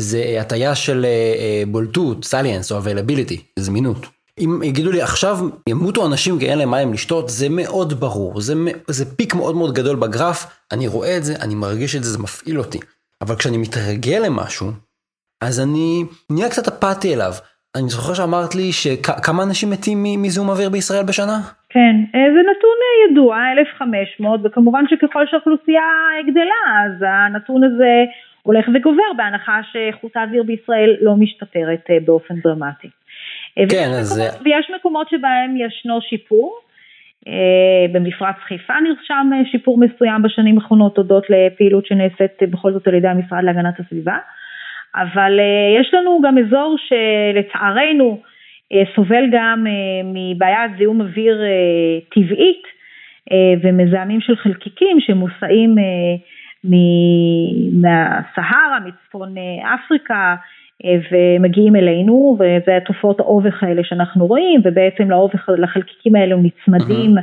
[0.00, 1.06] זה הטיה של
[1.66, 4.06] בולטות, salience או availability, זמינות.
[4.40, 8.54] אם יגידו לי עכשיו ימותו אנשים כי אין להם מים לשתות, זה מאוד ברור, זה,
[8.88, 12.18] זה פיק מאוד מאוד גדול בגרף, אני רואה את זה, אני מרגיש את זה, זה
[12.18, 12.78] מפעיל אותי.
[13.20, 14.72] אבל כשאני מתרגל למשהו,
[15.40, 17.34] אז אני נהיה קצת אפאתי אליו.
[17.76, 21.38] אני זוכר שאמרת לי שכמה אנשים מתים מזיהום אוויר בישראל בשנה?
[21.68, 25.82] כן, אה, זה נתון אה, ידוע, 1,500, וכמובן שככל שהאוכלוסייה
[26.26, 28.04] גדלה, אז הנתון הזה
[28.42, 32.88] הולך וגובר, בהנחה שאיכות האוויר בישראל לא משתפרת אה, באופן דרמטי.
[33.58, 34.18] אה, כן, אז...
[34.18, 36.60] מקומות, ויש מקומות שבהם ישנו שיפור.
[37.28, 42.94] אה, במפרץ חיפה נרשם אה, שיפור מסוים בשנים האחרונות הודות לפעילות שנעשית בכל זאת על
[42.94, 44.18] ידי המשרד להגנת הסביבה,
[44.94, 45.40] אבל
[45.80, 48.20] יש לנו גם אזור שלצערנו
[48.94, 49.66] סובל גם
[50.04, 51.42] מבעיית זיהום אוויר
[52.14, 52.62] טבעית
[53.62, 55.74] ומזהמים של חלקיקים שמוסעים
[57.72, 59.34] מהסהרה, מצפון
[59.74, 60.34] אפריקה,
[61.12, 67.22] ומגיעים אלינו, וזה תופעות האובך האלה שאנחנו רואים, ובעצם לאובך, לחלקיקים האלה נצמדים אה,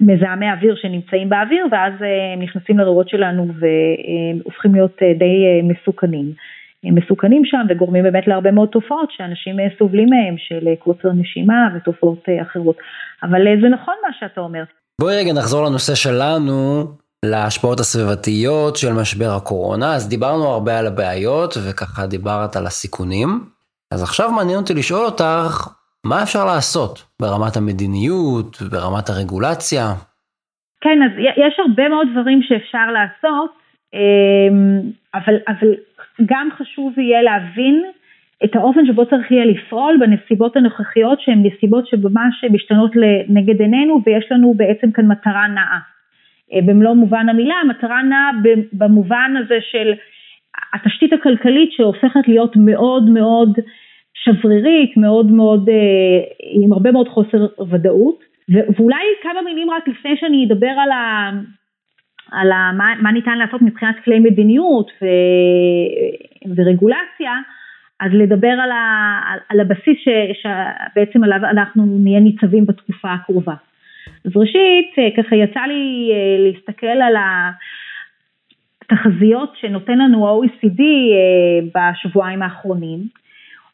[0.00, 6.32] מזהמי אוויר שנמצאים באוויר, ואז אה, הם נכנסים לריאות שלנו והופכים להיות אה, די מסוכנים.
[6.84, 12.24] הם מסוכנים שם וגורמים באמת להרבה מאוד תופעות שאנשים סובלים מהם, של קוצר נשימה ותופעות
[12.42, 12.76] אחרות.
[13.22, 14.62] אבל זה נכון מה שאתה אומר.
[15.00, 16.84] בואי רגע נחזור לנושא שלנו.
[17.24, 23.28] להשפעות הסביבתיות של משבר הקורונה, אז דיברנו הרבה על הבעיות וככה דיברת על הסיכונים.
[23.94, 25.68] אז עכשיו מעניין אותי לשאול אותך,
[26.08, 29.84] מה אפשר לעשות ברמת המדיניות, ברמת הרגולציה?
[30.80, 33.50] כן, אז יש הרבה מאוד דברים שאפשר לעשות,
[33.94, 34.80] אמ,
[35.14, 35.68] אבל, אבל
[36.26, 37.84] גם חשוב יהיה להבין
[38.44, 44.26] את האופן שבו צריך יהיה לפעול בנסיבות הנוכחיות שהן נסיבות שממש משתנות לנגד עינינו ויש
[44.30, 45.78] לנו בעצם כאן מטרה נאה.
[46.52, 48.30] אה, במלוא מובן המילה, המטרה נעה
[48.72, 49.92] במובן הזה של
[50.74, 53.58] התשתית הכלכלית שהופכת להיות מאוד מאוד
[54.24, 56.20] שברירית, מאוד מאוד, אה,
[56.62, 58.28] עם הרבה מאוד חוסר ודאות.
[58.48, 61.30] ואולי כמה מילים רק לפני שאני אדבר על, ה,
[62.32, 65.06] על ה, מה, מה ניתן לעשות מבחינת כלי מדיניות ו,
[66.56, 67.32] ורגולציה,
[68.00, 69.98] אז לדבר על, ה, על הבסיס
[70.42, 73.54] שבעצם עליו אנחנו נהיה ניצבים בתקופה הקרובה.
[74.24, 77.14] אז ראשית, אה, ככה יצא לי אה, להסתכל על
[78.82, 82.98] התחזיות שנותן לנו ה-OECD אה, בשבועיים האחרונים,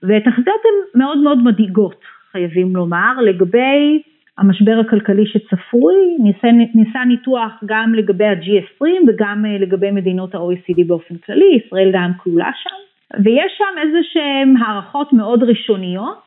[0.08, 2.00] ותחזיות הן מאוד מאוד מדאיגות,
[2.32, 4.02] חייבים לומר, לגבי
[4.38, 11.60] המשבר הכלכלי שצפוי, ניסה, ניסה ניתוח גם לגבי ה-G20 וגם לגבי מדינות ה-OECD באופן כללי,
[11.66, 12.76] ישראל גם כלולה שם,
[13.24, 16.24] ויש שם איזה שהן הערכות מאוד ראשוניות,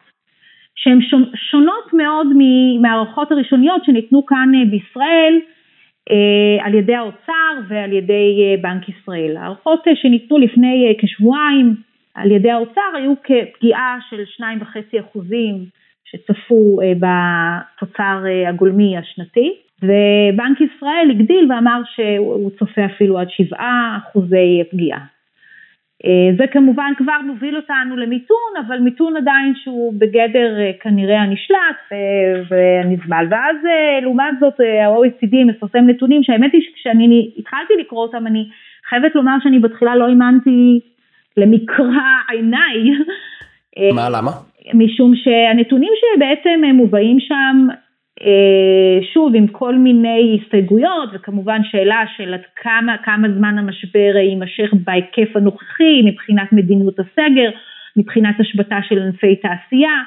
[0.76, 1.00] שהן
[1.36, 2.28] שונות מאוד
[2.82, 5.40] מהערכות הראשוניות שניתנו כאן אה, בישראל
[6.12, 9.38] אה, על ידי האוצר ועל ידי אה, בנק ישראל.
[9.38, 11.76] הערכות שניתנו לפני כשבועיים
[12.18, 15.66] על ידי האוצר היו כפגיעה של 2.5 אחוזים
[16.06, 19.54] שצפו בתוצר הגולמי השנתי
[19.84, 23.58] ובנק ישראל הגדיל ואמר שהוא צופה אפילו עד 7
[23.98, 25.00] אחוזי פגיעה.
[26.06, 31.80] אה, זה כמובן כבר מוביל אותנו למיתון, אבל מיתון עדיין שהוא בגדר אה, כנראה הנשלט
[32.50, 33.26] והנסבל.
[33.30, 38.50] ואז אה, לעומת זאת ה-OECD מפרסם נתונים שהאמת היא שכשאני התחלתי לקרוא אותם אני
[38.90, 40.80] חייבת לומר שאני בתחילה לא האמנתי
[41.38, 42.92] למקרא עיניי.
[43.94, 44.32] מה, למה?
[44.74, 47.68] משום שהנתונים שבעצם מובאים שם
[48.22, 54.74] אה, שוב עם כל מיני הסתייגויות וכמובן שאלה של עד כמה, כמה זמן המשבר יימשך
[54.84, 57.50] בהיקף הנוכחי מבחינת מדיניות הסגר,
[57.98, 59.98] מבחינת השבתה של ענפי תעשייה,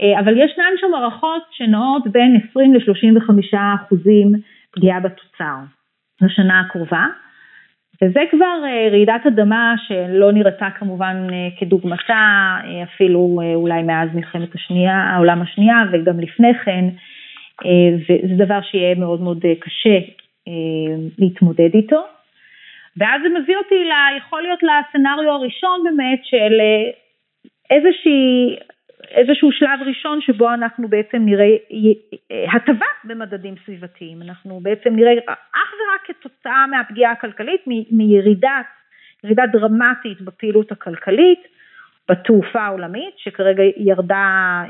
[0.00, 4.32] אה, אבל ישנן שם הערכות שנעות בין 20 ל-35 אחוזים
[4.70, 5.56] פגיעה בתוצר
[6.22, 7.06] לשנה הקרובה.
[8.04, 11.26] וזה כבר אה, רעידת אדמה שלא נראתה כמובן
[11.58, 16.84] כדוגמתה אפילו אולי מאז מלחמת השנייה, העולם השנייה וגם לפני כן,
[17.64, 19.98] אה, וזה דבר שיהיה מאוד מאוד אה, קשה
[20.48, 22.02] אה, להתמודד איתו.
[22.96, 26.60] ואז זה מביא אותי, ל, יכול להיות לסצנריו הראשון באמת של
[27.70, 28.56] איזושהי,
[29.10, 31.56] איזשהו שלב ראשון שבו אנחנו בעצם נראה
[32.56, 38.60] הטבה במדדים סביבתיים, אנחנו בעצם נראה אך ורק כתוצאה מהפגיעה הכלכלית, מירידה,
[39.24, 41.40] ירידה דרמטית בפעילות הכלכלית,
[42.10, 44.68] בתעופה העולמית, שכרגע ירדה אה,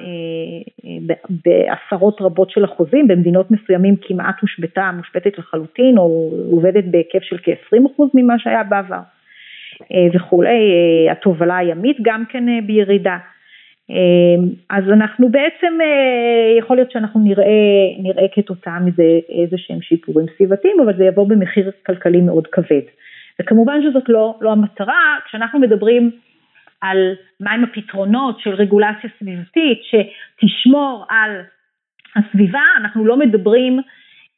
[0.84, 7.36] אה, בעשרות רבות של אחוזים, במדינות מסוימים כמעט הושבתה, מושבתת לחלוטין, או עובדת בהיקף של
[7.42, 9.00] כ-20% ממה שהיה בעבר
[9.92, 10.58] אה, וכולי,
[11.10, 13.16] התובלה הימית גם כן בירידה.
[14.70, 15.78] אז אנחנו בעצם,
[16.58, 17.44] יכול להיות שאנחנו נראה,
[17.98, 22.82] נראה כתוצאה מזה איזה שהם שיפורים סביבתיים, אבל זה יבוא במחיר כלכלי מאוד כבד.
[23.40, 26.10] וכמובן שזאת לא, לא המטרה, כשאנחנו מדברים
[26.80, 31.40] על מהם הפתרונות של רגולציה סביבתית שתשמור על
[32.16, 33.80] הסביבה, אנחנו לא מדברים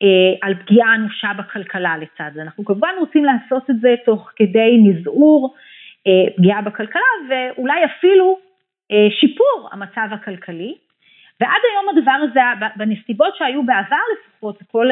[0.02, 0.06] אה,
[0.42, 2.42] על פגיעה אנושה בכלכלה לצד זה.
[2.42, 5.54] אנחנו כמובן רוצים לעשות את זה תוך כדי מזעור
[6.06, 8.51] אה, פגיעה בכלכלה ואולי אפילו אה,
[9.20, 10.74] שיפור המצב הכלכלי.
[11.40, 12.40] ועד היום הדבר הזה,
[12.76, 14.86] בנסיבות שהיו בעבר לפחות, כל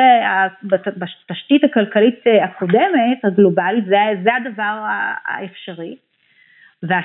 [0.63, 4.87] בתשתית הכלכלית אה, הקודמת, הגלובלית, זה, זה הדבר
[5.27, 5.97] האפשרי.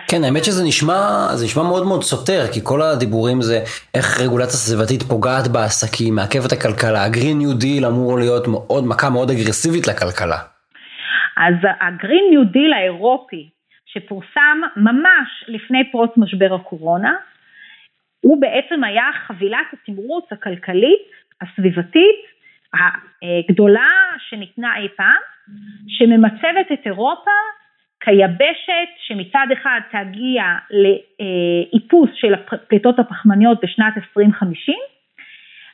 [0.08, 3.60] כן, האמת שזה נשמע, זה נשמע מאוד מאוד סותר, כי כל הדיבורים זה
[3.94, 7.04] איך רגולציה סביבתית פוגעת בעסקים, מעכבת הכלכלה.
[7.04, 10.38] הגרין ניו דיל אמור להיות מאוד, מכה מאוד אגרסיבית לכלכלה.
[11.38, 13.50] אז ה Green New Deal האירופי,
[13.96, 17.16] שפורסם ממש לפני פרוץ משבר הקורונה,
[18.22, 22.26] הוא בעצם היה חבילת התמרוץ הכלכלית, הסביבתית,
[22.74, 23.92] הגדולה
[24.30, 25.22] שניתנה אי פעם,
[25.88, 27.32] שממצבת את אירופה
[28.00, 34.76] כיבשת שמצד אחד תגיע לאיפוס של הפליטות הפחמניות בשנת 2050,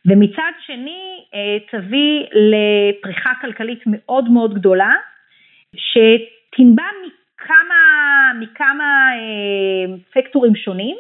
[0.06, 4.92] ומצד שני אה, תביא לפריחה כלכלית מאוד מאוד גדולה,
[5.76, 6.84] שתנבע
[7.42, 10.96] מכמה, מכמה אה, סקטורים שונים,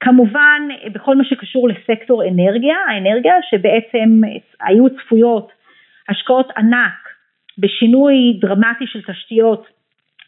[0.00, 4.20] כמובן בכל מה שקשור לסקטור אנרגיה, האנרגיה שבעצם
[4.60, 5.52] היו צפויות
[6.08, 7.08] השקעות ענק
[7.58, 9.66] בשינוי דרמטי של תשתיות,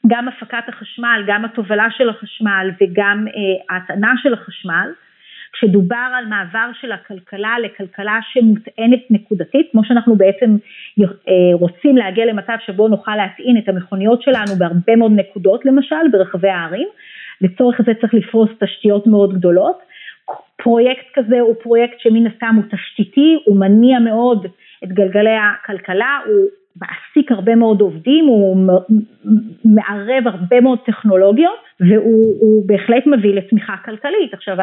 [0.06, 4.92] גם הפקת החשמל, גם התובלה של החשמל וגם אה, ההטענה של החשמל,
[5.52, 10.56] כשדובר על מעבר של הכלכלה לכלכלה שמוטענת נקודתית, כמו שאנחנו בעצם
[11.00, 11.04] אה,
[11.52, 16.88] רוצים להגיע למצב שבו נוכל להטעין את המכוניות שלנו בהרבה מאוד נקודות למשל ברחבי הערים,
[17.40, 19.78] לצורך זה צריך לפרוס תשתיות מאוד גדולות.
[20.62, 24.46] פרויקט כזה הוא פרויקט שמן הסתם הוא תשתיתי, הוא מניע מאוד
[24.84, 28.56] את גלגלי הכלכלה, הוא מעסיק הרבה מאוד עובדים, הוא
[29.64, 34.35] מערב הרבה מאוד טכנולוגיות והוא בהחלט מביא לצמיחה כלכלית.
[34.35, 34.56] עכשיו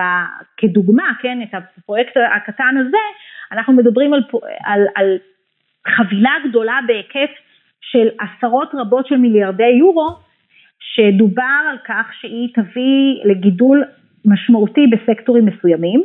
[0.57, 2.97] כדוגמה, כן, את הפרויקט הקטן הזה,
[3.51, 4.21] אנחנו מדברים על,
[4.63, 5.17] על, על
[5.87, 7.29] חבילה גדולה בהיקף
[7.81, 10.07] של עשרות רבות של מיליארדי יורו,
[10.79, 13.83] שדובר על כך שהיא תביא לגידול
[14.25, 16.03] משמעותי בסקטורים מסוימים,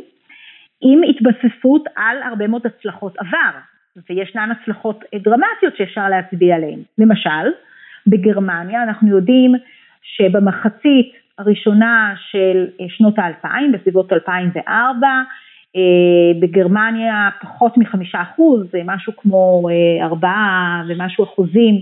[0.81, 3.72] עם התבססות על הרבה מאוד הצלחות עבר.
[4.09, 6.79] וישנן הצלחות דרמטיות שאפשר להצביע עליהן.
[6.97, 7.45] למשל,
[8.07, 9.51] בגרמניה אנחנו יודעים
[10.03, 15.07] שבמחצית הראשונה של שנות האלפיים, בסביבות 2004,
[15.75, 15.81] אה,
[16.41, 21.81] בגרמניה פחות מחמישה אחוז, זה משהו כמו אה, ארבעה ומשהו אחוזים,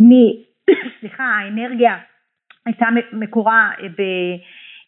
[0.00, 0.10] מ...
[1.00, 1.98] סליחה, האנרגיה
[2.66, 3.70] הייתה מקורה,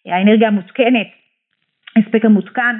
[0.06, 1.06] האנרגיה המותקנת,
[1.96, 2.76] ההספק המותקן,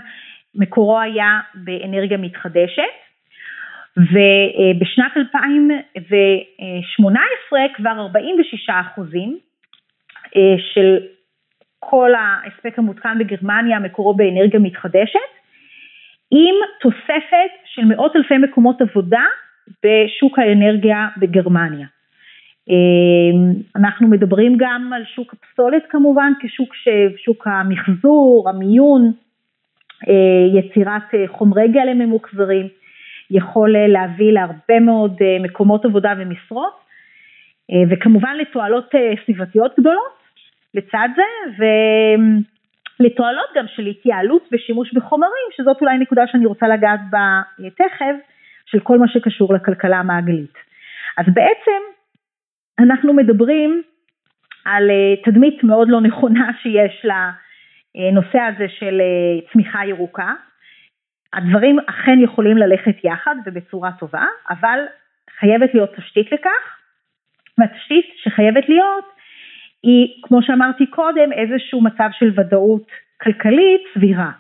[0.54, 3.03] מקורו היה באנרגיה מתחדשת,
[3.96, 9.38] ובשנת 2018 כבר 46 אחוזים
[10.36, 10.98] אה, של
[11.78, 15.18] כל ההספק המותקן בגרמניה מקורו באנרגיה מתחדשת,
[16.30, 19.24] עם תוספת של מאות אלפי מקומות עבודה
[19.68, 21.86] בשוק האנרגיה בגרמניה.
[22.70, 23.32] אה,
[23.76, 26.74] אנחנו מדברים גם על שוק הפסולת כמובן כשוק
[27.16, 29.12] שוק המחזור, המיון,
[30.08, 32.68] אה, יצירת חומרי גלם ממוחזרים.
[33.30, 36.80] יכול אה, להביא להרבה מאוד אה, מקומות עבודה ומשרות,
[37.70, 38.90] אה, וכמובן לתועלות
[39.24, 40.24] סביבתיות גדולות
[40.74, 41.62] לצד זה,
[43.00, 47.42] ולתועלות גם של התייעלות ושימוש בחומרים, שזאת אולי נקודה שאני רוצה לגעת בה
[47.76, 48.14] תכף,
[48.66, 50.54] של כל מה שקשור לכלכלה המעגלית.
[51.18, 51.80] אז בעצם
[52.78, 53.82] אנחנו מדברים
[54.64, 54.90] על
[55.24, 57.06] תדמית מאוד לא נכונה שיש
[57.94, 59.00] לנושא הזה של
[59.52, 60.32] צמיחה ירוקה,
[61.36, 64.78] הדברים אכן יכולים ללכת יחד ובצורה טובה, אבל
[65.40, 66.64] חייבת להיות תשתית לכך,
[67.58, 69.04] והתשתית שחייבת להיות
[69.82, 72.86] היא, כמו שאמרתי קודם, איזשהו מצב של ודאות
[73.22, 74.30] כלכלית סבירה.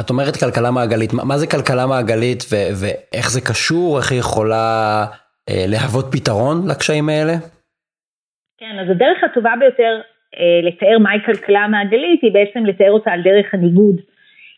[0.00, 4.66] את אומרת כלכלה מעגלית, מה זה כלכלה מעגלית ו- ואיך זה קשור, איך היא יכולה
[5.48, 7.32] אה, להוות פתרון לקשיים האלה?
[8.58, 10.00] כן, אז הדרך הטובה ביותר
[10.38, 13.96] אה, לתאר מהי כלכלה מעגלית היא בעצם לתאר אותה על דרך הניגוד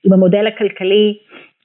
[0.04, 1.18] עם המודל הכלכלי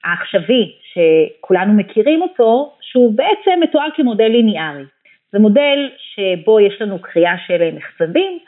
[0.04, 4.84] העכשווי שכולנו מכירים אותו, שהוא בעצם מתואר כמודל ליניארי.
[5.32, 8.38] זה מודל שבו יש לנו קריאה של מחצבים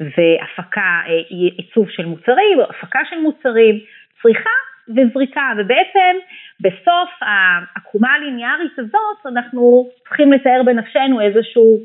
[0.00, 1.12] והפקה, אה,
[1.56, 3.78] עיצוב של מוצרים, הפקה של מוצרים,
[4.22, 4.50] צריכה
[4.88, 6.16] וזריקה, ובעצם
[6.60, 11.78] בסוף העקומה הליניארית הזאת אנחנו צריכים לתאר בנפשנו איזשהו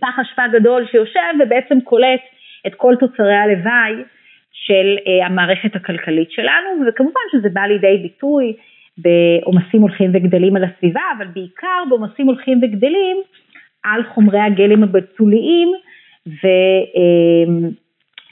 [0.00, 2.20] פח אשפה גדול שיושב ובעצם קולט
[2.66, 4.04] את כל תוצרי הלוואי
[4.66, 8.52] של אה, המערכת הכלכלית שלנו, וכמובן שזה בא לידי ביטוי
[8.98, 13.16] בעומסים הולכים וגדלים על הסביבה, אבל בעיקר בעומסים הולכים וגדלים
[13.84, 15.68] על חומרי הגלם הבתוליים
[16.26, 16.46] ו,
[16.96, 17.68] אה,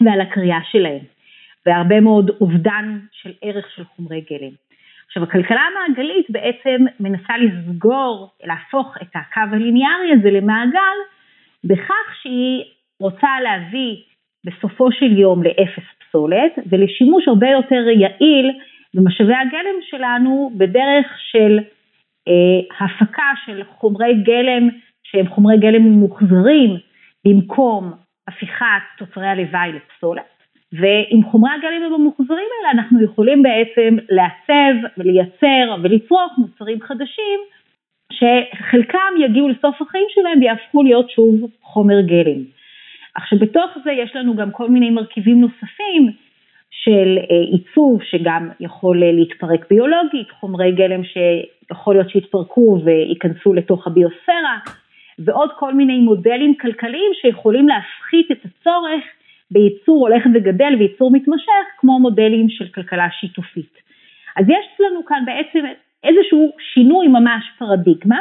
[0.00, 1.02] ועל הקריאה שלהם,
[1.66, 4.52] והרבה מאוד אובדן של ערך של חומרי גלם.
[5.06, 10.96] עכשיו הכלכלה המעגלית בעצם מנסה לסגור, להפוך את הקו הליניארי הזה למעגל,
[11.64, 12.64] בכך שהיא
[13.00, 13.96] רוצה להביא
[14.44, 18.50] בסופו של יום לאפס פסולת ולשימוש הרבה יותר יעיל
[18.94, 21.58] במשאבי הגלם שלנו בדרך של
[22.28, 24.68] אה, הפקה של חומרי גלם
[25.02, 26.76] שהם חומרי גלם מוחזרים
[27.26, 27.92] במקום
[28.28, 30.36] הפיכת תוצרי הלוואי לפסולת.
[30.72, 37.40] ועם חומרי הגלם המוחזרים האלה אנחנו יכולים בעצם לעצב ולייצר ולצרוך מוצרים חדשים
[38.12, 42.55] שחלקם יגיעו לסוף החיים שלהם ויהפכו להיות שוב חומר גלם.
[43.16, 46.12] עכשיו בתוך זה יש לנו גם כל מיני מרכיבים נוספים
[46.70, 47.18] של
[47.52, 54.58] עיצוב שגם יכול להתפרק ביולוגית, חומרי גלם שיכול להיות שיתפרקו וייכנסו לתוך הביוספירה,
[55.18, 59.04] ועוד כל מיני מודלים כלכליים שיכולים להפחית את הצורך
[59.50, 63.78] בייצור הולך וגדל וייצור מתמשך, כמו מודלים של כלכלה שיתופית.
[64.36, 65.66] אז יש לנו כאן בעצם
[66.04, 68.20] איזשהו שינוי ממש פרדיגמה,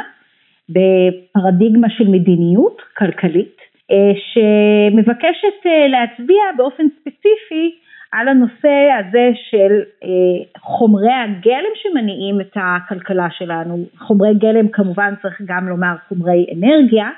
[0.68, 3.55] בפרדיגמה של מדיניות כלכלית, אה,
[3.92, 7.78] שמבקשת אה, להצביע באופן ספציפי
[8.12, 13.84] על הנושא הזה של אה, חומרי הגלם שמניעים את הכלכלה שלנו.
[13.98, 17.10] חומרי גלם כמובן צריך גם לומר חומרי אנרגיה,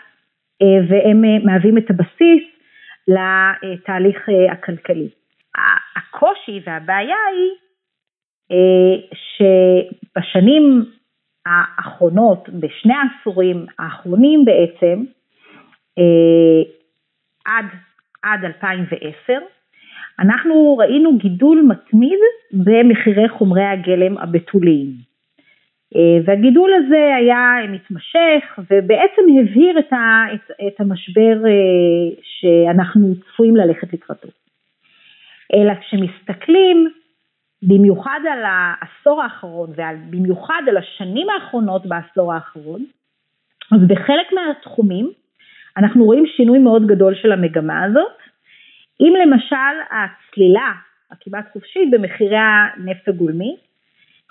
[0.89, 2.45] והם מהווים את הבסיס
[3.09, 5.09] לתהליך הכלכלי.
[5.97, 7.51] הקושי והבעיה היא
[9.13, 10.85] שבשנים
[11.47, 15.05] האחרונות, בשני העשורים האחרונים בעצם,
[17.45, 17.65] עד,
[18.23, 19.39] עד 2010,
[20.21, 22.19] אנחנו ראינו גידול מתמיד
[22.53, 25.09] במחירי חומרי הגלם הבתוליים.
[25.97, 33.57] אה, והגידול הזה היה מתמשך ובעצם הבהיר את, ה, את, את המשבר אה, שאנחנו צפויים
[33.57, 34.29] ללכת לקראתו.
[35.55, 36.89] אלא כשמסתכלים
[37.63, 42.85] במיוחד על העשור האחרון ובמיוחד על השנים האחרונות בעשור האחרון,
[43.73, 45.11] אז בחלק מהתחומים
[45.79, 48.17] אנחנו רואים שינוי מאוד גדול של המגמה הזאת,
[49.01, 50.73] אם למשל הצלילה
[51.11, 53.57] הכמעט חופשית במחירי הנפט הגולמי,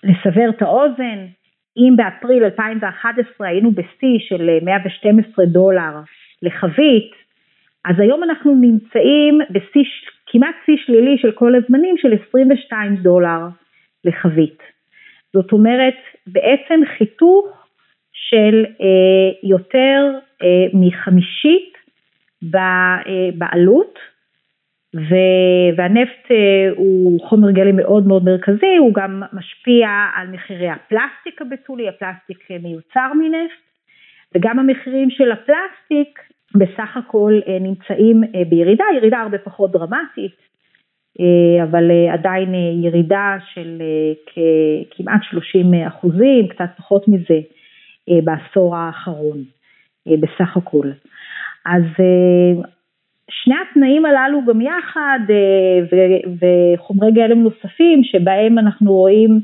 [0.03, 1.25] לסבר את האוזן,
[1.77, 5.93] אם באפריל 2011 היינו בשיא של 112 דולר
[6.41, 7.11] לחבית,
[7.85, 9.83] אז היום אנחנו נמצאים בשיא,
[10.25, 13.39] כמעט שיא שלילי של כל הזמנים של 22 דולר
[14.03, 14.63] לחבית.
[15.33, 17.67] זאת אומרת, בעצם חיתוך
[18.13, 20.19] של אה, יותר
[20.73, 21.77] מחמישית
[22.55, 23.99] אה, בעלות,
[25.77, 31.89] והנפט אה, הוא חומר גלם מאוד מאוד מרכזי, הוא גם משפיע על מחירי הפלסטיק הבתולי,
[31.89, 33.61] הפלסטיק מיוצר מנפט,
[34.35, 36.19] וגם המחירים של הפלסטיק
[36.55, 40.35] בסך הכל נמצאים בירידה, ירידה הרבה פחות דרמטית,
[41.63, 43.81] אבל עדיין ירידה של
[44.91, 47.39] כמעט 30 אחוזים, קצת פחות מזה
[48.23, 49.56] בעשור האחרון.
[50.07, 50.87] אה, בסך הכל.
[51.65, 52.61] אז אה,
[53.29, 55.97] שני התנאים הללו גם יחד אה,
[56.39, 59.39] וחומרי גלם נוספים שבהם אנחנו רואים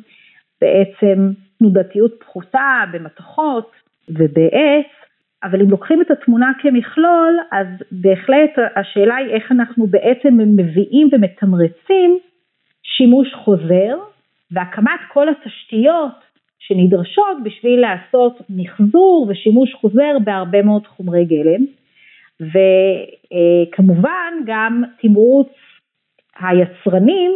[0.62, 3.72] בעצם תנודתיות פחותה במתכות
[4.10, 4.92] ובעץ,
[5.44, 12.20] אבל אם לוקחים את התמונה כמכלול, אז בהחלט השאלה היא איך אנחנו בעצם מביאים ומתמרצים
[12.84, 13.96] שימוש חוזר
[14.52, 16.23] והקמת כל התשתיות
[16.68, 21.66] שנדרשות בשביל לעשות מחזור ושימוש חוזר בהרבה מאוד חומרי גלם,
[22.40, 25.50] וכמובן גם תמרוץ
[26.40, 27.32] היצרנים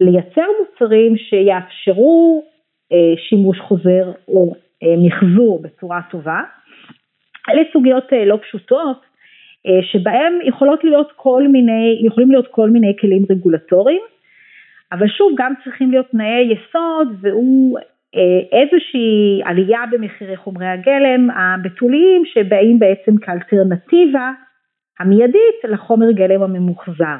[0.00, 2.44] לייצר מוצרים שיאפשרו
[2.92, 6.40] אה, שימוש חוזר או אה, מחזור בצורה טובה.
[7.48, 9.10] אלה סוגיות אה, לא פשוטות
[9.82, 14.00] שבהם יכולות להיות כל מיני, יכולים להיות כל מיני כלים רגולטוריים,
[14.92, 17.78] אבל שוב גם צריכים להיות תנאי יסוד והוא
[18.52, 24.30] איזושהי עלייה במחירי חומרי הגלם הבתוליים שבאים בעצם כאלטרנטיבה
[25.00, 27.16] המיידית לחומר גלם הממוחזר.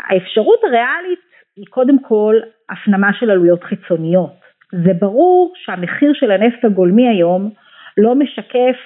[0.00, 1.20] האפשרות הריאלית
[1.56, 2.34] היא קודם כל
[2.70, 4.44] הפנמה של עלויות חיצוניות.
[4.72, 7.50] זה ברור שהמחיר של הנפט הגולמי היום
[7.96, 8.76] לא משקף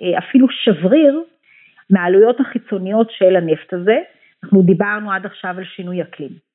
[0.00, 1.22] אה, אפילו שבריר
[1.90, 3.98] מהעלויות החיצוניות של הנפט הזה.
[4.44, 6.49] אנחנו דיברנו עד עכשיו על שינוי אקלים.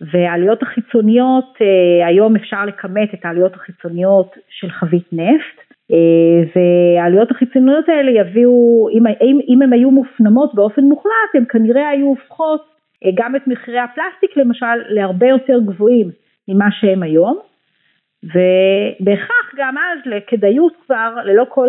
[0.00, 7.88] והעלויות החיצוניות, אה, היום אפשר לכמת את העלויות החיצוניות של חבית נפט, אה, והעלויות החיצוניות
[7.88, 12.64] האלה יביאו, אם, אם, אם הן היו מופנמות באופן מוחלט, הן כנראה היו הופכות
[13.04, 16.10] אה, גם את מחירי הפלסטיק למשל להרבה יותר גבוהים
[16.48, 17.38] ממה שהם היום,
[18.24, 21.68] ובהכרח גם אז לכדאיות כבר ללא כל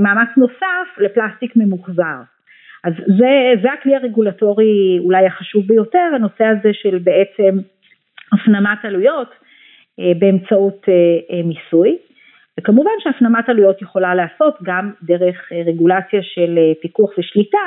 [0.00, 2.31] מאמץ נוסף לפלסטיק ממוחזר.
[2.84, 7.58] אז זה, זה הכלי הרגולטורי אולי החשוב ביותר, הנושא הזה של בעצם
[8.32, 9.28] הפנמת עלויות
[10.00, 10.94] אה, באמצעות אה,
[11.36, 11.98] אה, מיסוי.
[12.60, 17.58] וכמובן שהפנמת עלויות יכולה להיעשות גם דרך רגולציה של פיקוח ושליטה,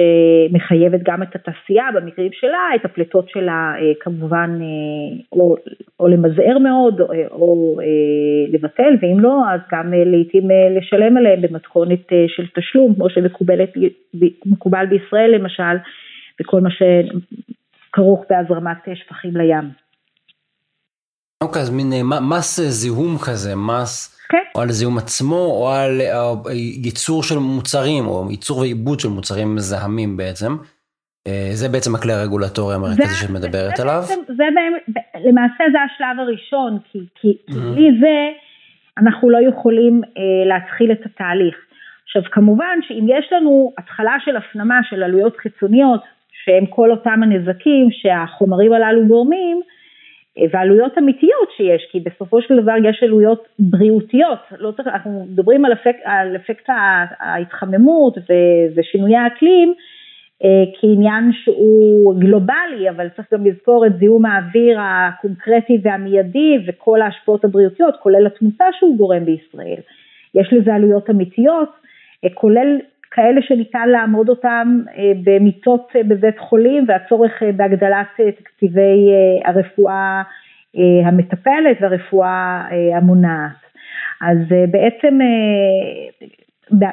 [0.00, 5.56] שמחייבת גם את התעשייה במקרים שלה, את הפליטות שלה אה, כמובן אה, או,
[6.00, 10.48] או למזער מאוד או, או אה, לבטל, ואם לא אז גם לעיתים
[10.78, 15.76] לשלם עליהם במתכונת של תשלום, כמו שמקובל בישראל למשל,
[16.40, 19.70] וכל מה שכרוך בהזרמת שפכים לים.
[21.42, 21.86] אוקיי, אז מין
[22.30, 24.42] מס זיהום כזה, מס כן.
[24.54, 26.00] או על הזיהום עצמו, או על
[26.84, 30.56] ייצור של מוצרים, או ייצור ועיבוד של מוצרים מזהמים בעצם.
[31.52, 34.00] זה בעצם הכלי הרגולטורי המרכזי שאת מדברת זה עליו?
[34.00, 34.44] בעצם, זה
[35.28, 37.52] למעשה זה השלב הראשון, כי, כי, mm-hmm.
[37.52, 38.28] כי בלי זה
[38.98, 41.56] אנחנו לא יכולים אה, להתחיל את התהליך.
[42.04, 46.00] עכשיו כמובן שאם יש לנו התחלה של הפנמה של עלויות חיצוניות,
[46.44, 49.69] שהם כל אותם הנזקים שהחומרים הללו גורמים, אה,
[50.50, 55.72] ועלויות אמיתיות שיש, כי בסופו של דבר יש עלויות בריאותיות, לא צריך, אנחנו מדברים על
[55.72, 56.68] אפקט, על אפקט
[57.20, 58.14] ההתחממות
[58.76, 59.74] ושינויי האקלים
[60.44, 67.44] אה, כעניין שהוא גלובלי, אבל צריך גם לזכור את זיהום האוויר הקונקרטי והמיידי וכל ההשפעות
[67.44, 69.80] הבריאותיות, כולל התמותה שהוא גורם בישראל.
[70.34, 71.68] יש לזה עלויות אמיתיות,
[72.24, 72.78] אה, כולל
[73.10, 78.06] כאלה שניתן לעמוד אותם אה, במיטות אה, בבית חולים והצורך אה, בהגדלת
[78.38, 79.10] תקציבי
[79.44, 80.22] הרפואה
[81.04, 82.62] המטפלת והרפואה
[82.96, 83.60] המונעת.
[84.20, 84.36] אז
[84.70, 85.18] בעצם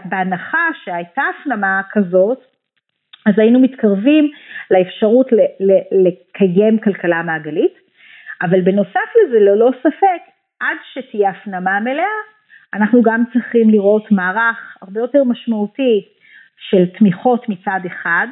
[0.06, 2.40] בהנחה שהייתה הפנמה כזאת,
[3.26, 4.32] אז היינו מתקרבים
[4.72, 5.28] לאפשרות
[5.92, 7.74] לקיים כלכלה מעגלית,
[8.42, 10.22] אבל בנוסף לזה, ללא ספק,
[10.60, 12.18] עד שתהיה הפנמה מלאה,
[12.74, 16.06] אנחנו גם צריכים לראות מערך הרבה יותר משמעותי
[16.70, 18.28] של תמיכות מצד אחד,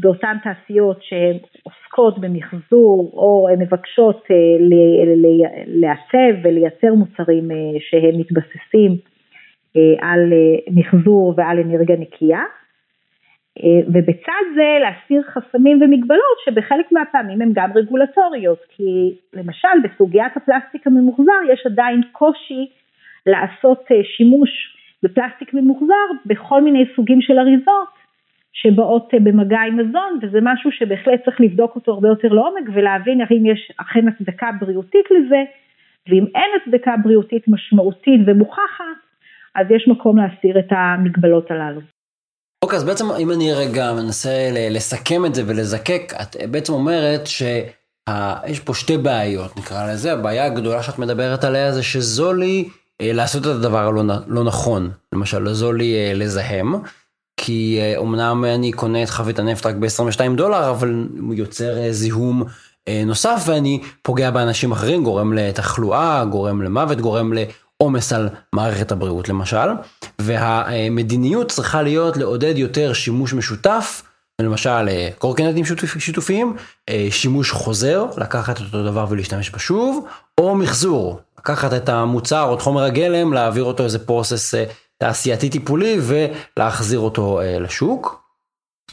[0.00, 4.36] באותן תעשיות שהן עוסקות במחזור או מבקשות אה,
[5.66, 8.96] לעצב ולייצר מוצרים אה, שהם מתבססים
[9.76, 10.32] אה, על
[10.70, 12.42] מחזור ועל אנרגיה נקייה.
[13.86, 21.40] ובצד זה להסיר חסמים ומגבלות שבחלק מהפעמים הן גם רגולטוריות, כי למשל בסוגיית הפלסטיק הממוחזר
[21.52, 22.68] יש עדיין קושי
[23.26, 24.50] לעשות אה, שימוש
[25.02, 27.92] בפלסטיק ממוחזר בכל מיני סוגים של אריזות
[28.52, 33.20] שבאות אה, במגע עם מזון וזה משהו שבהחלט צריך לבדוק אותו הרבה יותר לעומק ולהבין
[33.20, 35.42] האם יש אכן הצדקה בריאותית לזה
[36.08, 39.00] ואם אין הצדקה בריאותית משמעותית ומוכחת
[39.54, 41.80] אז יש מקום להסיר את המגבלות הללו.
[42.64, 47.26] אוקיי, okay, אז בעצם אם אני רגע מנסה לסכם את זה ולזקק, את בעצם אומרת
[47.26, 52.79] שיש פה שתי בעיות, נקרא לזה, הבעיה הגדולה שאת מדברת עליה זה שזול לי אה,
[53.00, 56.74] לעשות את הדבר הלא לא נכון, למשל לעזור לי אה, לזהם,
[57.36, 62.44] כי אומנם אה, אני קונה את חבית הנפט רק ב-22 דולר, אבל הוא יוצר זיהום
[63.06, 69.68] נוסף ואני פוגע באנשים אחרים, גורם לתחלואה, גורם למוות, גורם לעומס על מערכת הבריאות למשל,
[70.18, 74.02] והמדיניות צריכה להיות לעודד יותר שימוש משותף.
[74.44, 74.88] למשל
[75.18, 75.64] קורקינטים
[75.98, 76.56] שיתופיים,
[77.10, 80.06] שימוש חוזר, לקחת את אותו דבר ולהשתמש בשוב,
[80.40, 84.64] או מחזור, לקחת את המוצר או את חומר הגלם, להעביר אותו איזה פרוסס אה,
[84.98, 88.22] תעשייתי טיפולי ולהחזיר אותו אה, לשוק.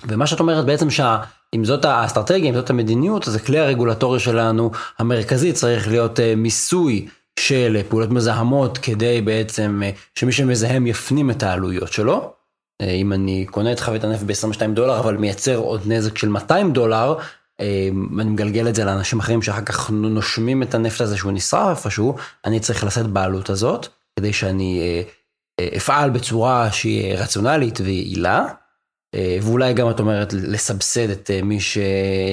[0.08, 5.54] ומה שאת אומרת בעצם שאם זאת האסטרטגיה, אם זאת המדיניות, אז הכלי הרגולטורי שלנו המרכזי
[5.54, 7.08] צריך להיות אה, מיסוי
[7.40, 9.82] של פעולות מזהמות כדי בעצם
[10.16, 12.34] שמי שמזהם יפנים את העלויות שלו.
[12.82, 17.16] אם אני קונה את חבית הנפט ב-22 דולר אבל מייצר עוד נזק של 200 דולר,
[17.60, 21.78] אמ, אני מגלגל את זה לאנשים אחרים שאחר כך נושמים את הנפט הזה שהוא נשרף
[21.78, 22.16] איפשהו,
[22.46, 23.88] אני צריך לשאת בעלות הזאת,
[24.20, 25.02] כדי שאני אה,
[25.60, 28.46] אה, אפעל בצורה שהיא רציונלית ויעילה.
[29.16, 31.78] אה, ואולי גם את אומרת לסבסד את מי ש...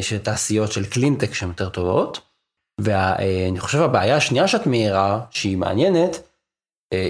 [0.03, 2.21] שתעשיות של קלינטק שהן יותר טובות.
[2.81, 6.23] ואני חושב הבעיה השנייה שאת מעירה, שהיא מעניינת,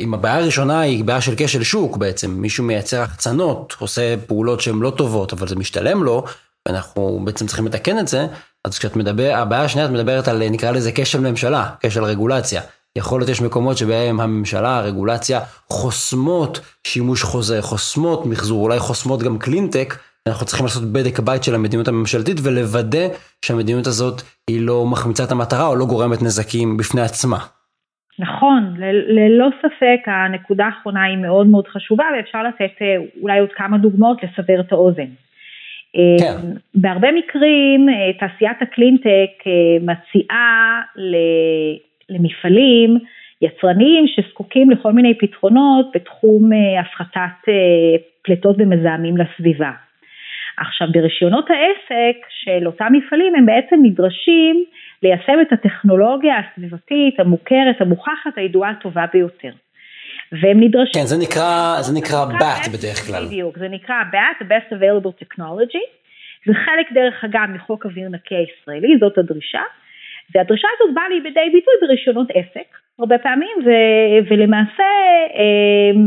[0.01, 4.79] אם הבעיה הראשונה היא בעיה של כשל שוק בעצם, מישהו מייצר החצנות, עושה פעולות שהן
[4.81, 6.25] לא טובות אבל זה משתלם לו,
[6.69, 8.27] ואנחנו בעצם צריכים לתקן את זה,
[8.65, 12.63] אז כשאת מדבר, הבעיה השנייה את מדברת על נקרא לזה כשל ממשלה, כשל רגולציה.
[12.99, 19.39] יכול להיות יש מקומות שבהם הממשלה, הרגולציה, חוסמות שימוש חוזה, חוסמות מחזור, אולי חוסמות גם
[19.39, 23.07] קלינטק, אנחנו צריכים לעשות בדק הבית של המדיניות הממשלתית ולוודא
[23.45, 27.39] שהמדיניות הזאת היא לא מחמיצה את המטרה או לא גורמת נזקים בפני עצמה.
[28.19, 28.75] נכון,
[29.09, 34.23] ללא ספק הנקודה האחרונה היא מאוד מאוד חשובה ואפשר לתת אה, אולי עוד כמה דוגמאות
[34.23, 35.09] לסבר את האוזן.
[35.95, 36.37] כן.
[36.75, 40.81] בהרבה מקרים אה, תעשיית הקלינטק אה, מציעה
[42.11, 42.99] למפעלים
[43.43, 47.53] יצרניים שזקוקים לכל מיני פתרונות בתחום אה, הפחתת
[48.23, 49.71] פליטות ומזהמים לסביבה.
[50.59, 54.65] עכשיו ברישיונות העסק של אותם מפעלים הם בעצם נדרשים
[55.05, 59.53] ליישם את הטכנולוגיה הסביבתית המוכרת, המוכחת, הידועה הטובה ביותר.
[60.33, 61.03] והם נדרשים...
[61.03, 63.27] כן, זה נקרא, זה נקרא BAT בדרך כלל.
[63.27, 65.85] בדיוק, זה נקרא BAT, the Best Available Technology.
[66.47, 69.63] זה חלק דרך אגב מחוק אוויר נקי הישראלי, זאת הדרישה.
[70.35, 73.71] והדרישה הזאת באה לידי ביטוי ברישיונות עסק הרבה פעמים, ו,
[74.31, 74.91] ולמעשה
[75.35, 76.07] אמ,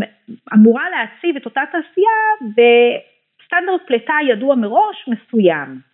[0.54, 5.87] אמורה להציב את אותה תעשייה בסטנדרט פליטה ידוע מראש מסוים.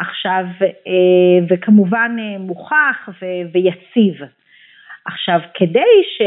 [0.00, 3.08] עכשיו, אה, וכמובן אה, מוכח
[3.52, 4.14] ויציב.
[5.04, 6.22] עכשיו, כדי ש...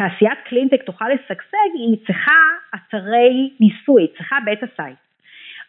[0.00, 2.40] תעשיית קלינטק תוכל לשגשג, היא צריכה
[2.74, 4.96] אתרי ניסוי, היא צריכה beta site.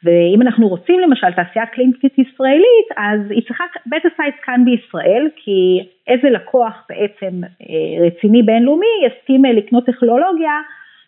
[0.04, 5.88] ואם אנחנו רוצים למשל תעשייה קלינית ישראלית, אז היא צריכה beta site כאן בישראל, כי
[6.08, 10.62] איזה לקוח בעצם אה, רציני בינלאומי יסכים לקנות טכנולוגיה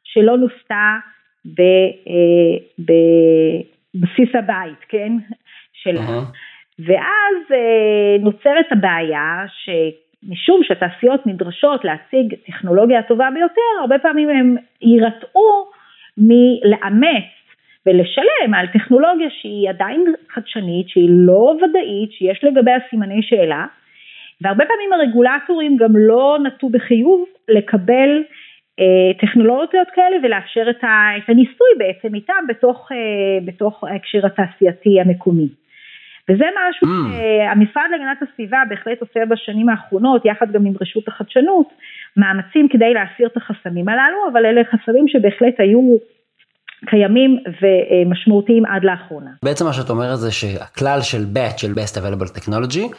[0.03, 0.97] שלא נוסתה
[2.79, 5.11] בבסיס הבית, כן?
[5.83, 6.01] שלה.
[6.01, 6.37] Uh-huh.
[6.79, 7.57] ואז
[8.19, 15.71] נוצרת הבעיה שמשום שהתעשיות נדרשות להציג טכנולוגיה הטובה ביותר, הרבה פעמים הם יירתעו
[16.17, 17.29] מלאמץ
[17.85, 23.65] ולשלם על טכנולוגיה שהיא עדיין חדשנית, שהיא לא ודאית, שיש לגביה סימני שאלה,
[24.41, 28.23] והרבה פעמים הרגולטורים גם לא נטו בחיוב לקבל
[28.79, 35.01] אה, טכנולוגיות כאלה ולאפשר את, ה, את הניסוי בעצם איתם בתוך, אה, בתוך ההקשר התעשייתי
[35.01, 35.47] המקומי.
[36.29, 37.11] וזה משהו mm.
[37.11, 41.67] שהמשרד להגנת הסביבה בהחלט עושה בשנים האחרונות, יחד גם עם רשות החדשנות,
[42.17, 45.97] מאמצים כדי להסיר את החסמים הללו, אבל אלה חסמים שבהחלט היו
[46.85, 49.31] קיימים ומשמעותיים עד לאחרונה.
[49.45, 52.95] בעצם מה שאת אומרת זה שהכלל של BAT, של Best Available Technology,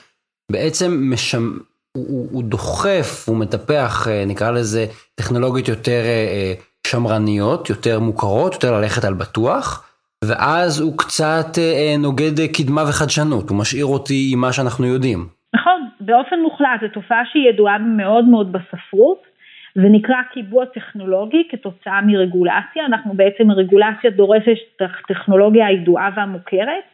[0.53, 1.53] בעצם משם,
[1.97, 6.53] הוא, הוא דוחף, הוא מטפח, אה, נקרא לזה, טכנולוגיות יותר אה, אה,
[6.87, 9.94] שמרניות, יותר מוכרות, יותר ללכת על בטוח,
[10.29, 11.51] ואז הוא קצת
[11.99, 15.19] נוגד קדמה וחדשנות, הוא משאיר אותי עם מה שאנחנו יודעים.
[15.55, 19.35] נכון, באופן מוחלט, זו תופעה שהיא ידועה מאוד מאוד בספרות.
[19.75, 26.85] זה נקרא קיבוע טכנולוגי כתוצאה מרגולציה, אנחנו בעצם הרגולציה דורשת טכנולוגיה הידועה והמוכרת,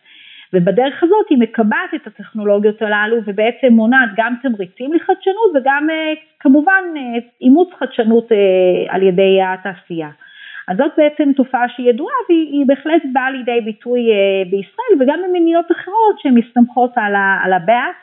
[0.53, 6.83] ובדרך הזאת היא מקבעת את הטכנולוגיות הללו ובעצם מונעת גם תמריצים לחדשנות וגם אה, כמובן
[6.97, 7.03] אה,
[7.41, 10.09] אימוץ חדשנות אה, על ידי התעשייה.
[10.71, 14.01] אז זאת בעצם תופעה שהיא ידועה והיא בהחלט באה לידי ביטוי
[14.51, 16.93] בישראל וגם במדינות אחרות שהן מסתמכות
[17.45, 17.97] על הבאס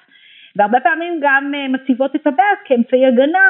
[0.55, 3.47] והרבה פעמים גם מציבות את הבאס כאמצעי הגנה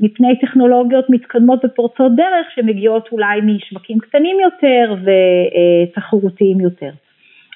[0.00, 6.90] מפני טכנולוגיות מתקדמות ופורצות דרך שמגיעות אולי משווקים קטנים יותר ותחרותיים יותר.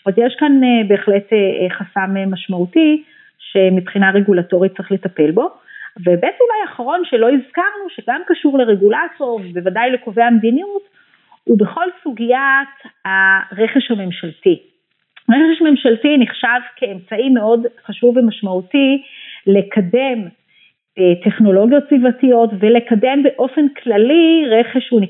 [0.06, 3.02] אז יש כאן אה, בהחלט אה, אה, חסם משמעותי
[3.38, 5.48] שמבחינה רגולטורית צריך לטפל בו.
[6.00, 10.82] ובעצם אולי אחרון שלא הזכרנו, שגם קשור לרגולטור ובוודאי לקובעי המדיניות,
[11.44, 12.68] הוא בכל סוגיית
[13.04, 14.62] הרכש הממשלתי.
[15.30, 19.02] רכש ממשלתי נחשב כאמצעי מאוד חשוב ומשמעותי
[19.46, 20.28] לקדם
[21.24, 25.00] טכנולוגיות סביבתיות ולקדם באופן כללי רכש שהוא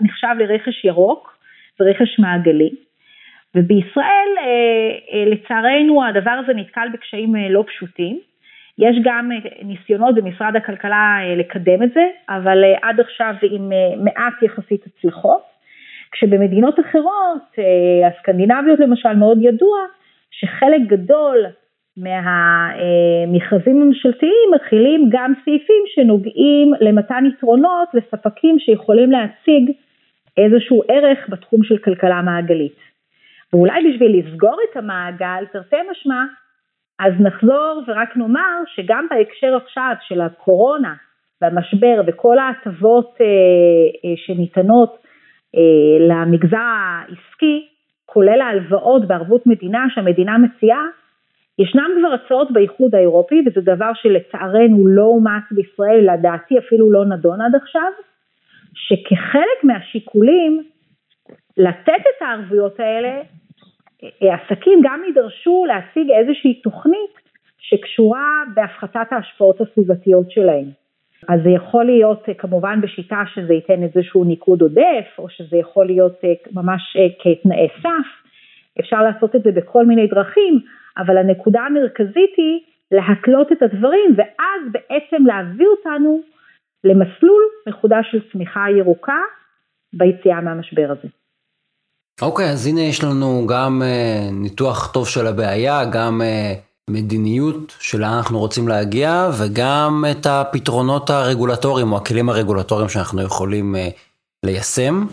[0.00, 1.38] נחשב לרכש ירוק
[1.80, 2.70] ורכש מעגלי.
[3.54, 4.44] ובישראל אה,
[5.12, 8.18] אה, לצערנו הדבר הזה נתקל בקשיים אה, לא פשוטים.
[8.78, 9.30] יש גם
[9.62, 13.70] ניסיונות במשרד הכלכלה לקדם את זה, אבל עד עכשיו עם
[14.04, 15.51] מעט יחסית הצלחות.
[16.12, 17.42] כשבמדינות אחרות,
[18.06, 19.78] הסקנדינביות למשל, מאוד ידוע
[20.30, 21.46] שחלק גדול
[21.96, 29.70] מהמכרזים הממשלתיים מכילים גם סעיפים שנוגעים למתן יתרונות לספקים שיכולים להציג
[30.36, 32.76] איזשהו ערך בתחום של כלכלה מעגלית.
[33.52, 36.24] ואולי בשביל לסגור את המעגל, תרתי משמע,
[37.00, 40.94] אז נחזור ורק נאמר שגם בהקשר עכשיו של הקורונה
[41.40, 43.26] והמשבר וכל ההטבות אה,
[44.04, 45.01] אה, שניתנות אה,
[46.08, 47.68] למגזר העסקי,
[48.06, 50.82] כולל ההלוואות בערבות מדינה שהמדינה מציעה,
[51.58, 57.40] ישנם כבר הצעות באיחוד האירופי, וזה דבר שלצערנו לא אומץ בישראל, לדעתי אפילו לא נדון
[57.40, 57.92] עד עכשיו,
[58.74, 60.62] שכחלק מהשיקולים
[61.56, 63.22] לתת את הערבויות האלה,
[64.20, 67.22] עסקים גם יידרשו להציג איזושהי תוכנית
[67.58, 70.81] שקשורה בהפחתת ההשפעות הסביבתיות שלהם.
[71.28, 76.20] אז זה יכול להיות כמובן בשיטה שזה ייתן איזשהו ניקוד עודף, או שזה יכול להיות
[76.52, 78.08] ממש כתנאי סף,
[78.80, 80.60] אפשר לעשות את זה בכל מיני דרכים,
[80.98, 82.60] אבל הנקודה המרכזית היא
[82.90, 86.20] להקלות את הדברים ואז בעצם להביא אותנו
[86.84, 89.20] למסלול מחודש של צמיחה ירוקה
[89.92, 91.08] ביציאה מהמשבר הזה.
[92.22, 97.72] אוקיי, okay, אז הנה יש לנו גם uh, ניתוח טוב של הבעיה, גם uh, מדיניות
[97.80, 103.78] שלאן אנחנו רוצים להגיע, וגם את הפתרונות הרגולטוריים או הכלים הרגולטוריים שאנחנו יכולים uh,
[104.46, 105.06] ליישם.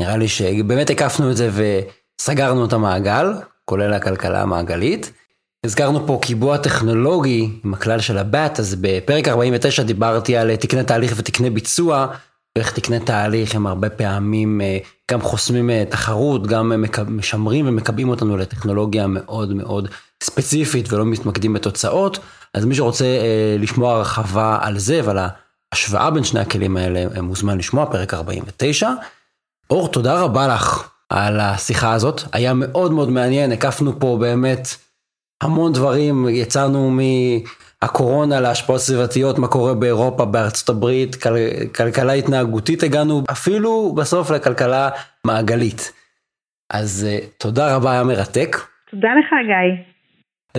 [0.00, 3.32] נראה לי שבאמת הקפנו את זה וסגרנו את המעגל.
[3.64, 5.12] כולל הכלכלה המעגלית.
[5.66, 11.12] הזכרנו פה קיבוע טכנולוגי עם הכלל של הבת, אז בפרק 49 דיברתי על תקני תהליך
[11.16, 12.06] ותקני ביצוע,
[12.56, 14.78] ואיך תקני תהליך הם הרבה פעמים אה,
[15.10, 19.88] גם חוסמים אה, תחרות, גם משמרים ומקבעים אותנו לטכנולוגיה מאוד מאוד
[20.22, 22.18] ספציפית ולא מתמקדים בתוצאות.
[22.54, 25.18] אז מי שרוצה אה, לשמוע הרחבה על זה ועל
[25.72, 28.90] ההשוואה בין שני הכלים האלה, מוזמן לשמוע, פרק 49.
[29.70, 32.20] אור, תודה רבה לך על השיחה הזאת.
[32.32, 34.68] היה מאוד מאוד מעניין, הקפנו פה באמת
[35.42, 41.36] המון דברים, יצאנו מהקורונה להשפעות סביבתיות, מה קורה באירופה, בארצות הברית, כל,
[41.74, 44.88] כלכלה התנהגותית הגענו, אפילו בסוף לכלכלה
[45.24, 45.92] מעגלית.
[46.70, 47.06] אז
[47.38, 48.56] תודה רבה, היה מרתק.
[48.90, 49.87] תודה לך, גיא.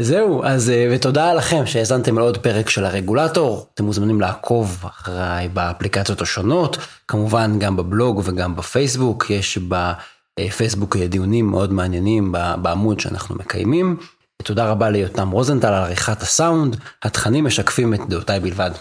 [0.02, 3.68] זהו, אז ותודה לכם שהאזנתם לעוד פרק של הרגולטור.
[3.74, 6.78] אתם מוזמנים לעקוב אחריי באפליקציות השונות,
[7.08, 9.60] כמובן גם בבלוג וגם בפייסבוק, יש
[10.40, 12.32] בפייסבוק דיונים מאוד מעניינים
[12.62, 13.98] בעמוד שאנחנו מקיימים.
[14.44, 18.72] תודה רבה ליותם רוזנטל על עריכת הסאונד, התכנים משקפים את דעותיי בלבד.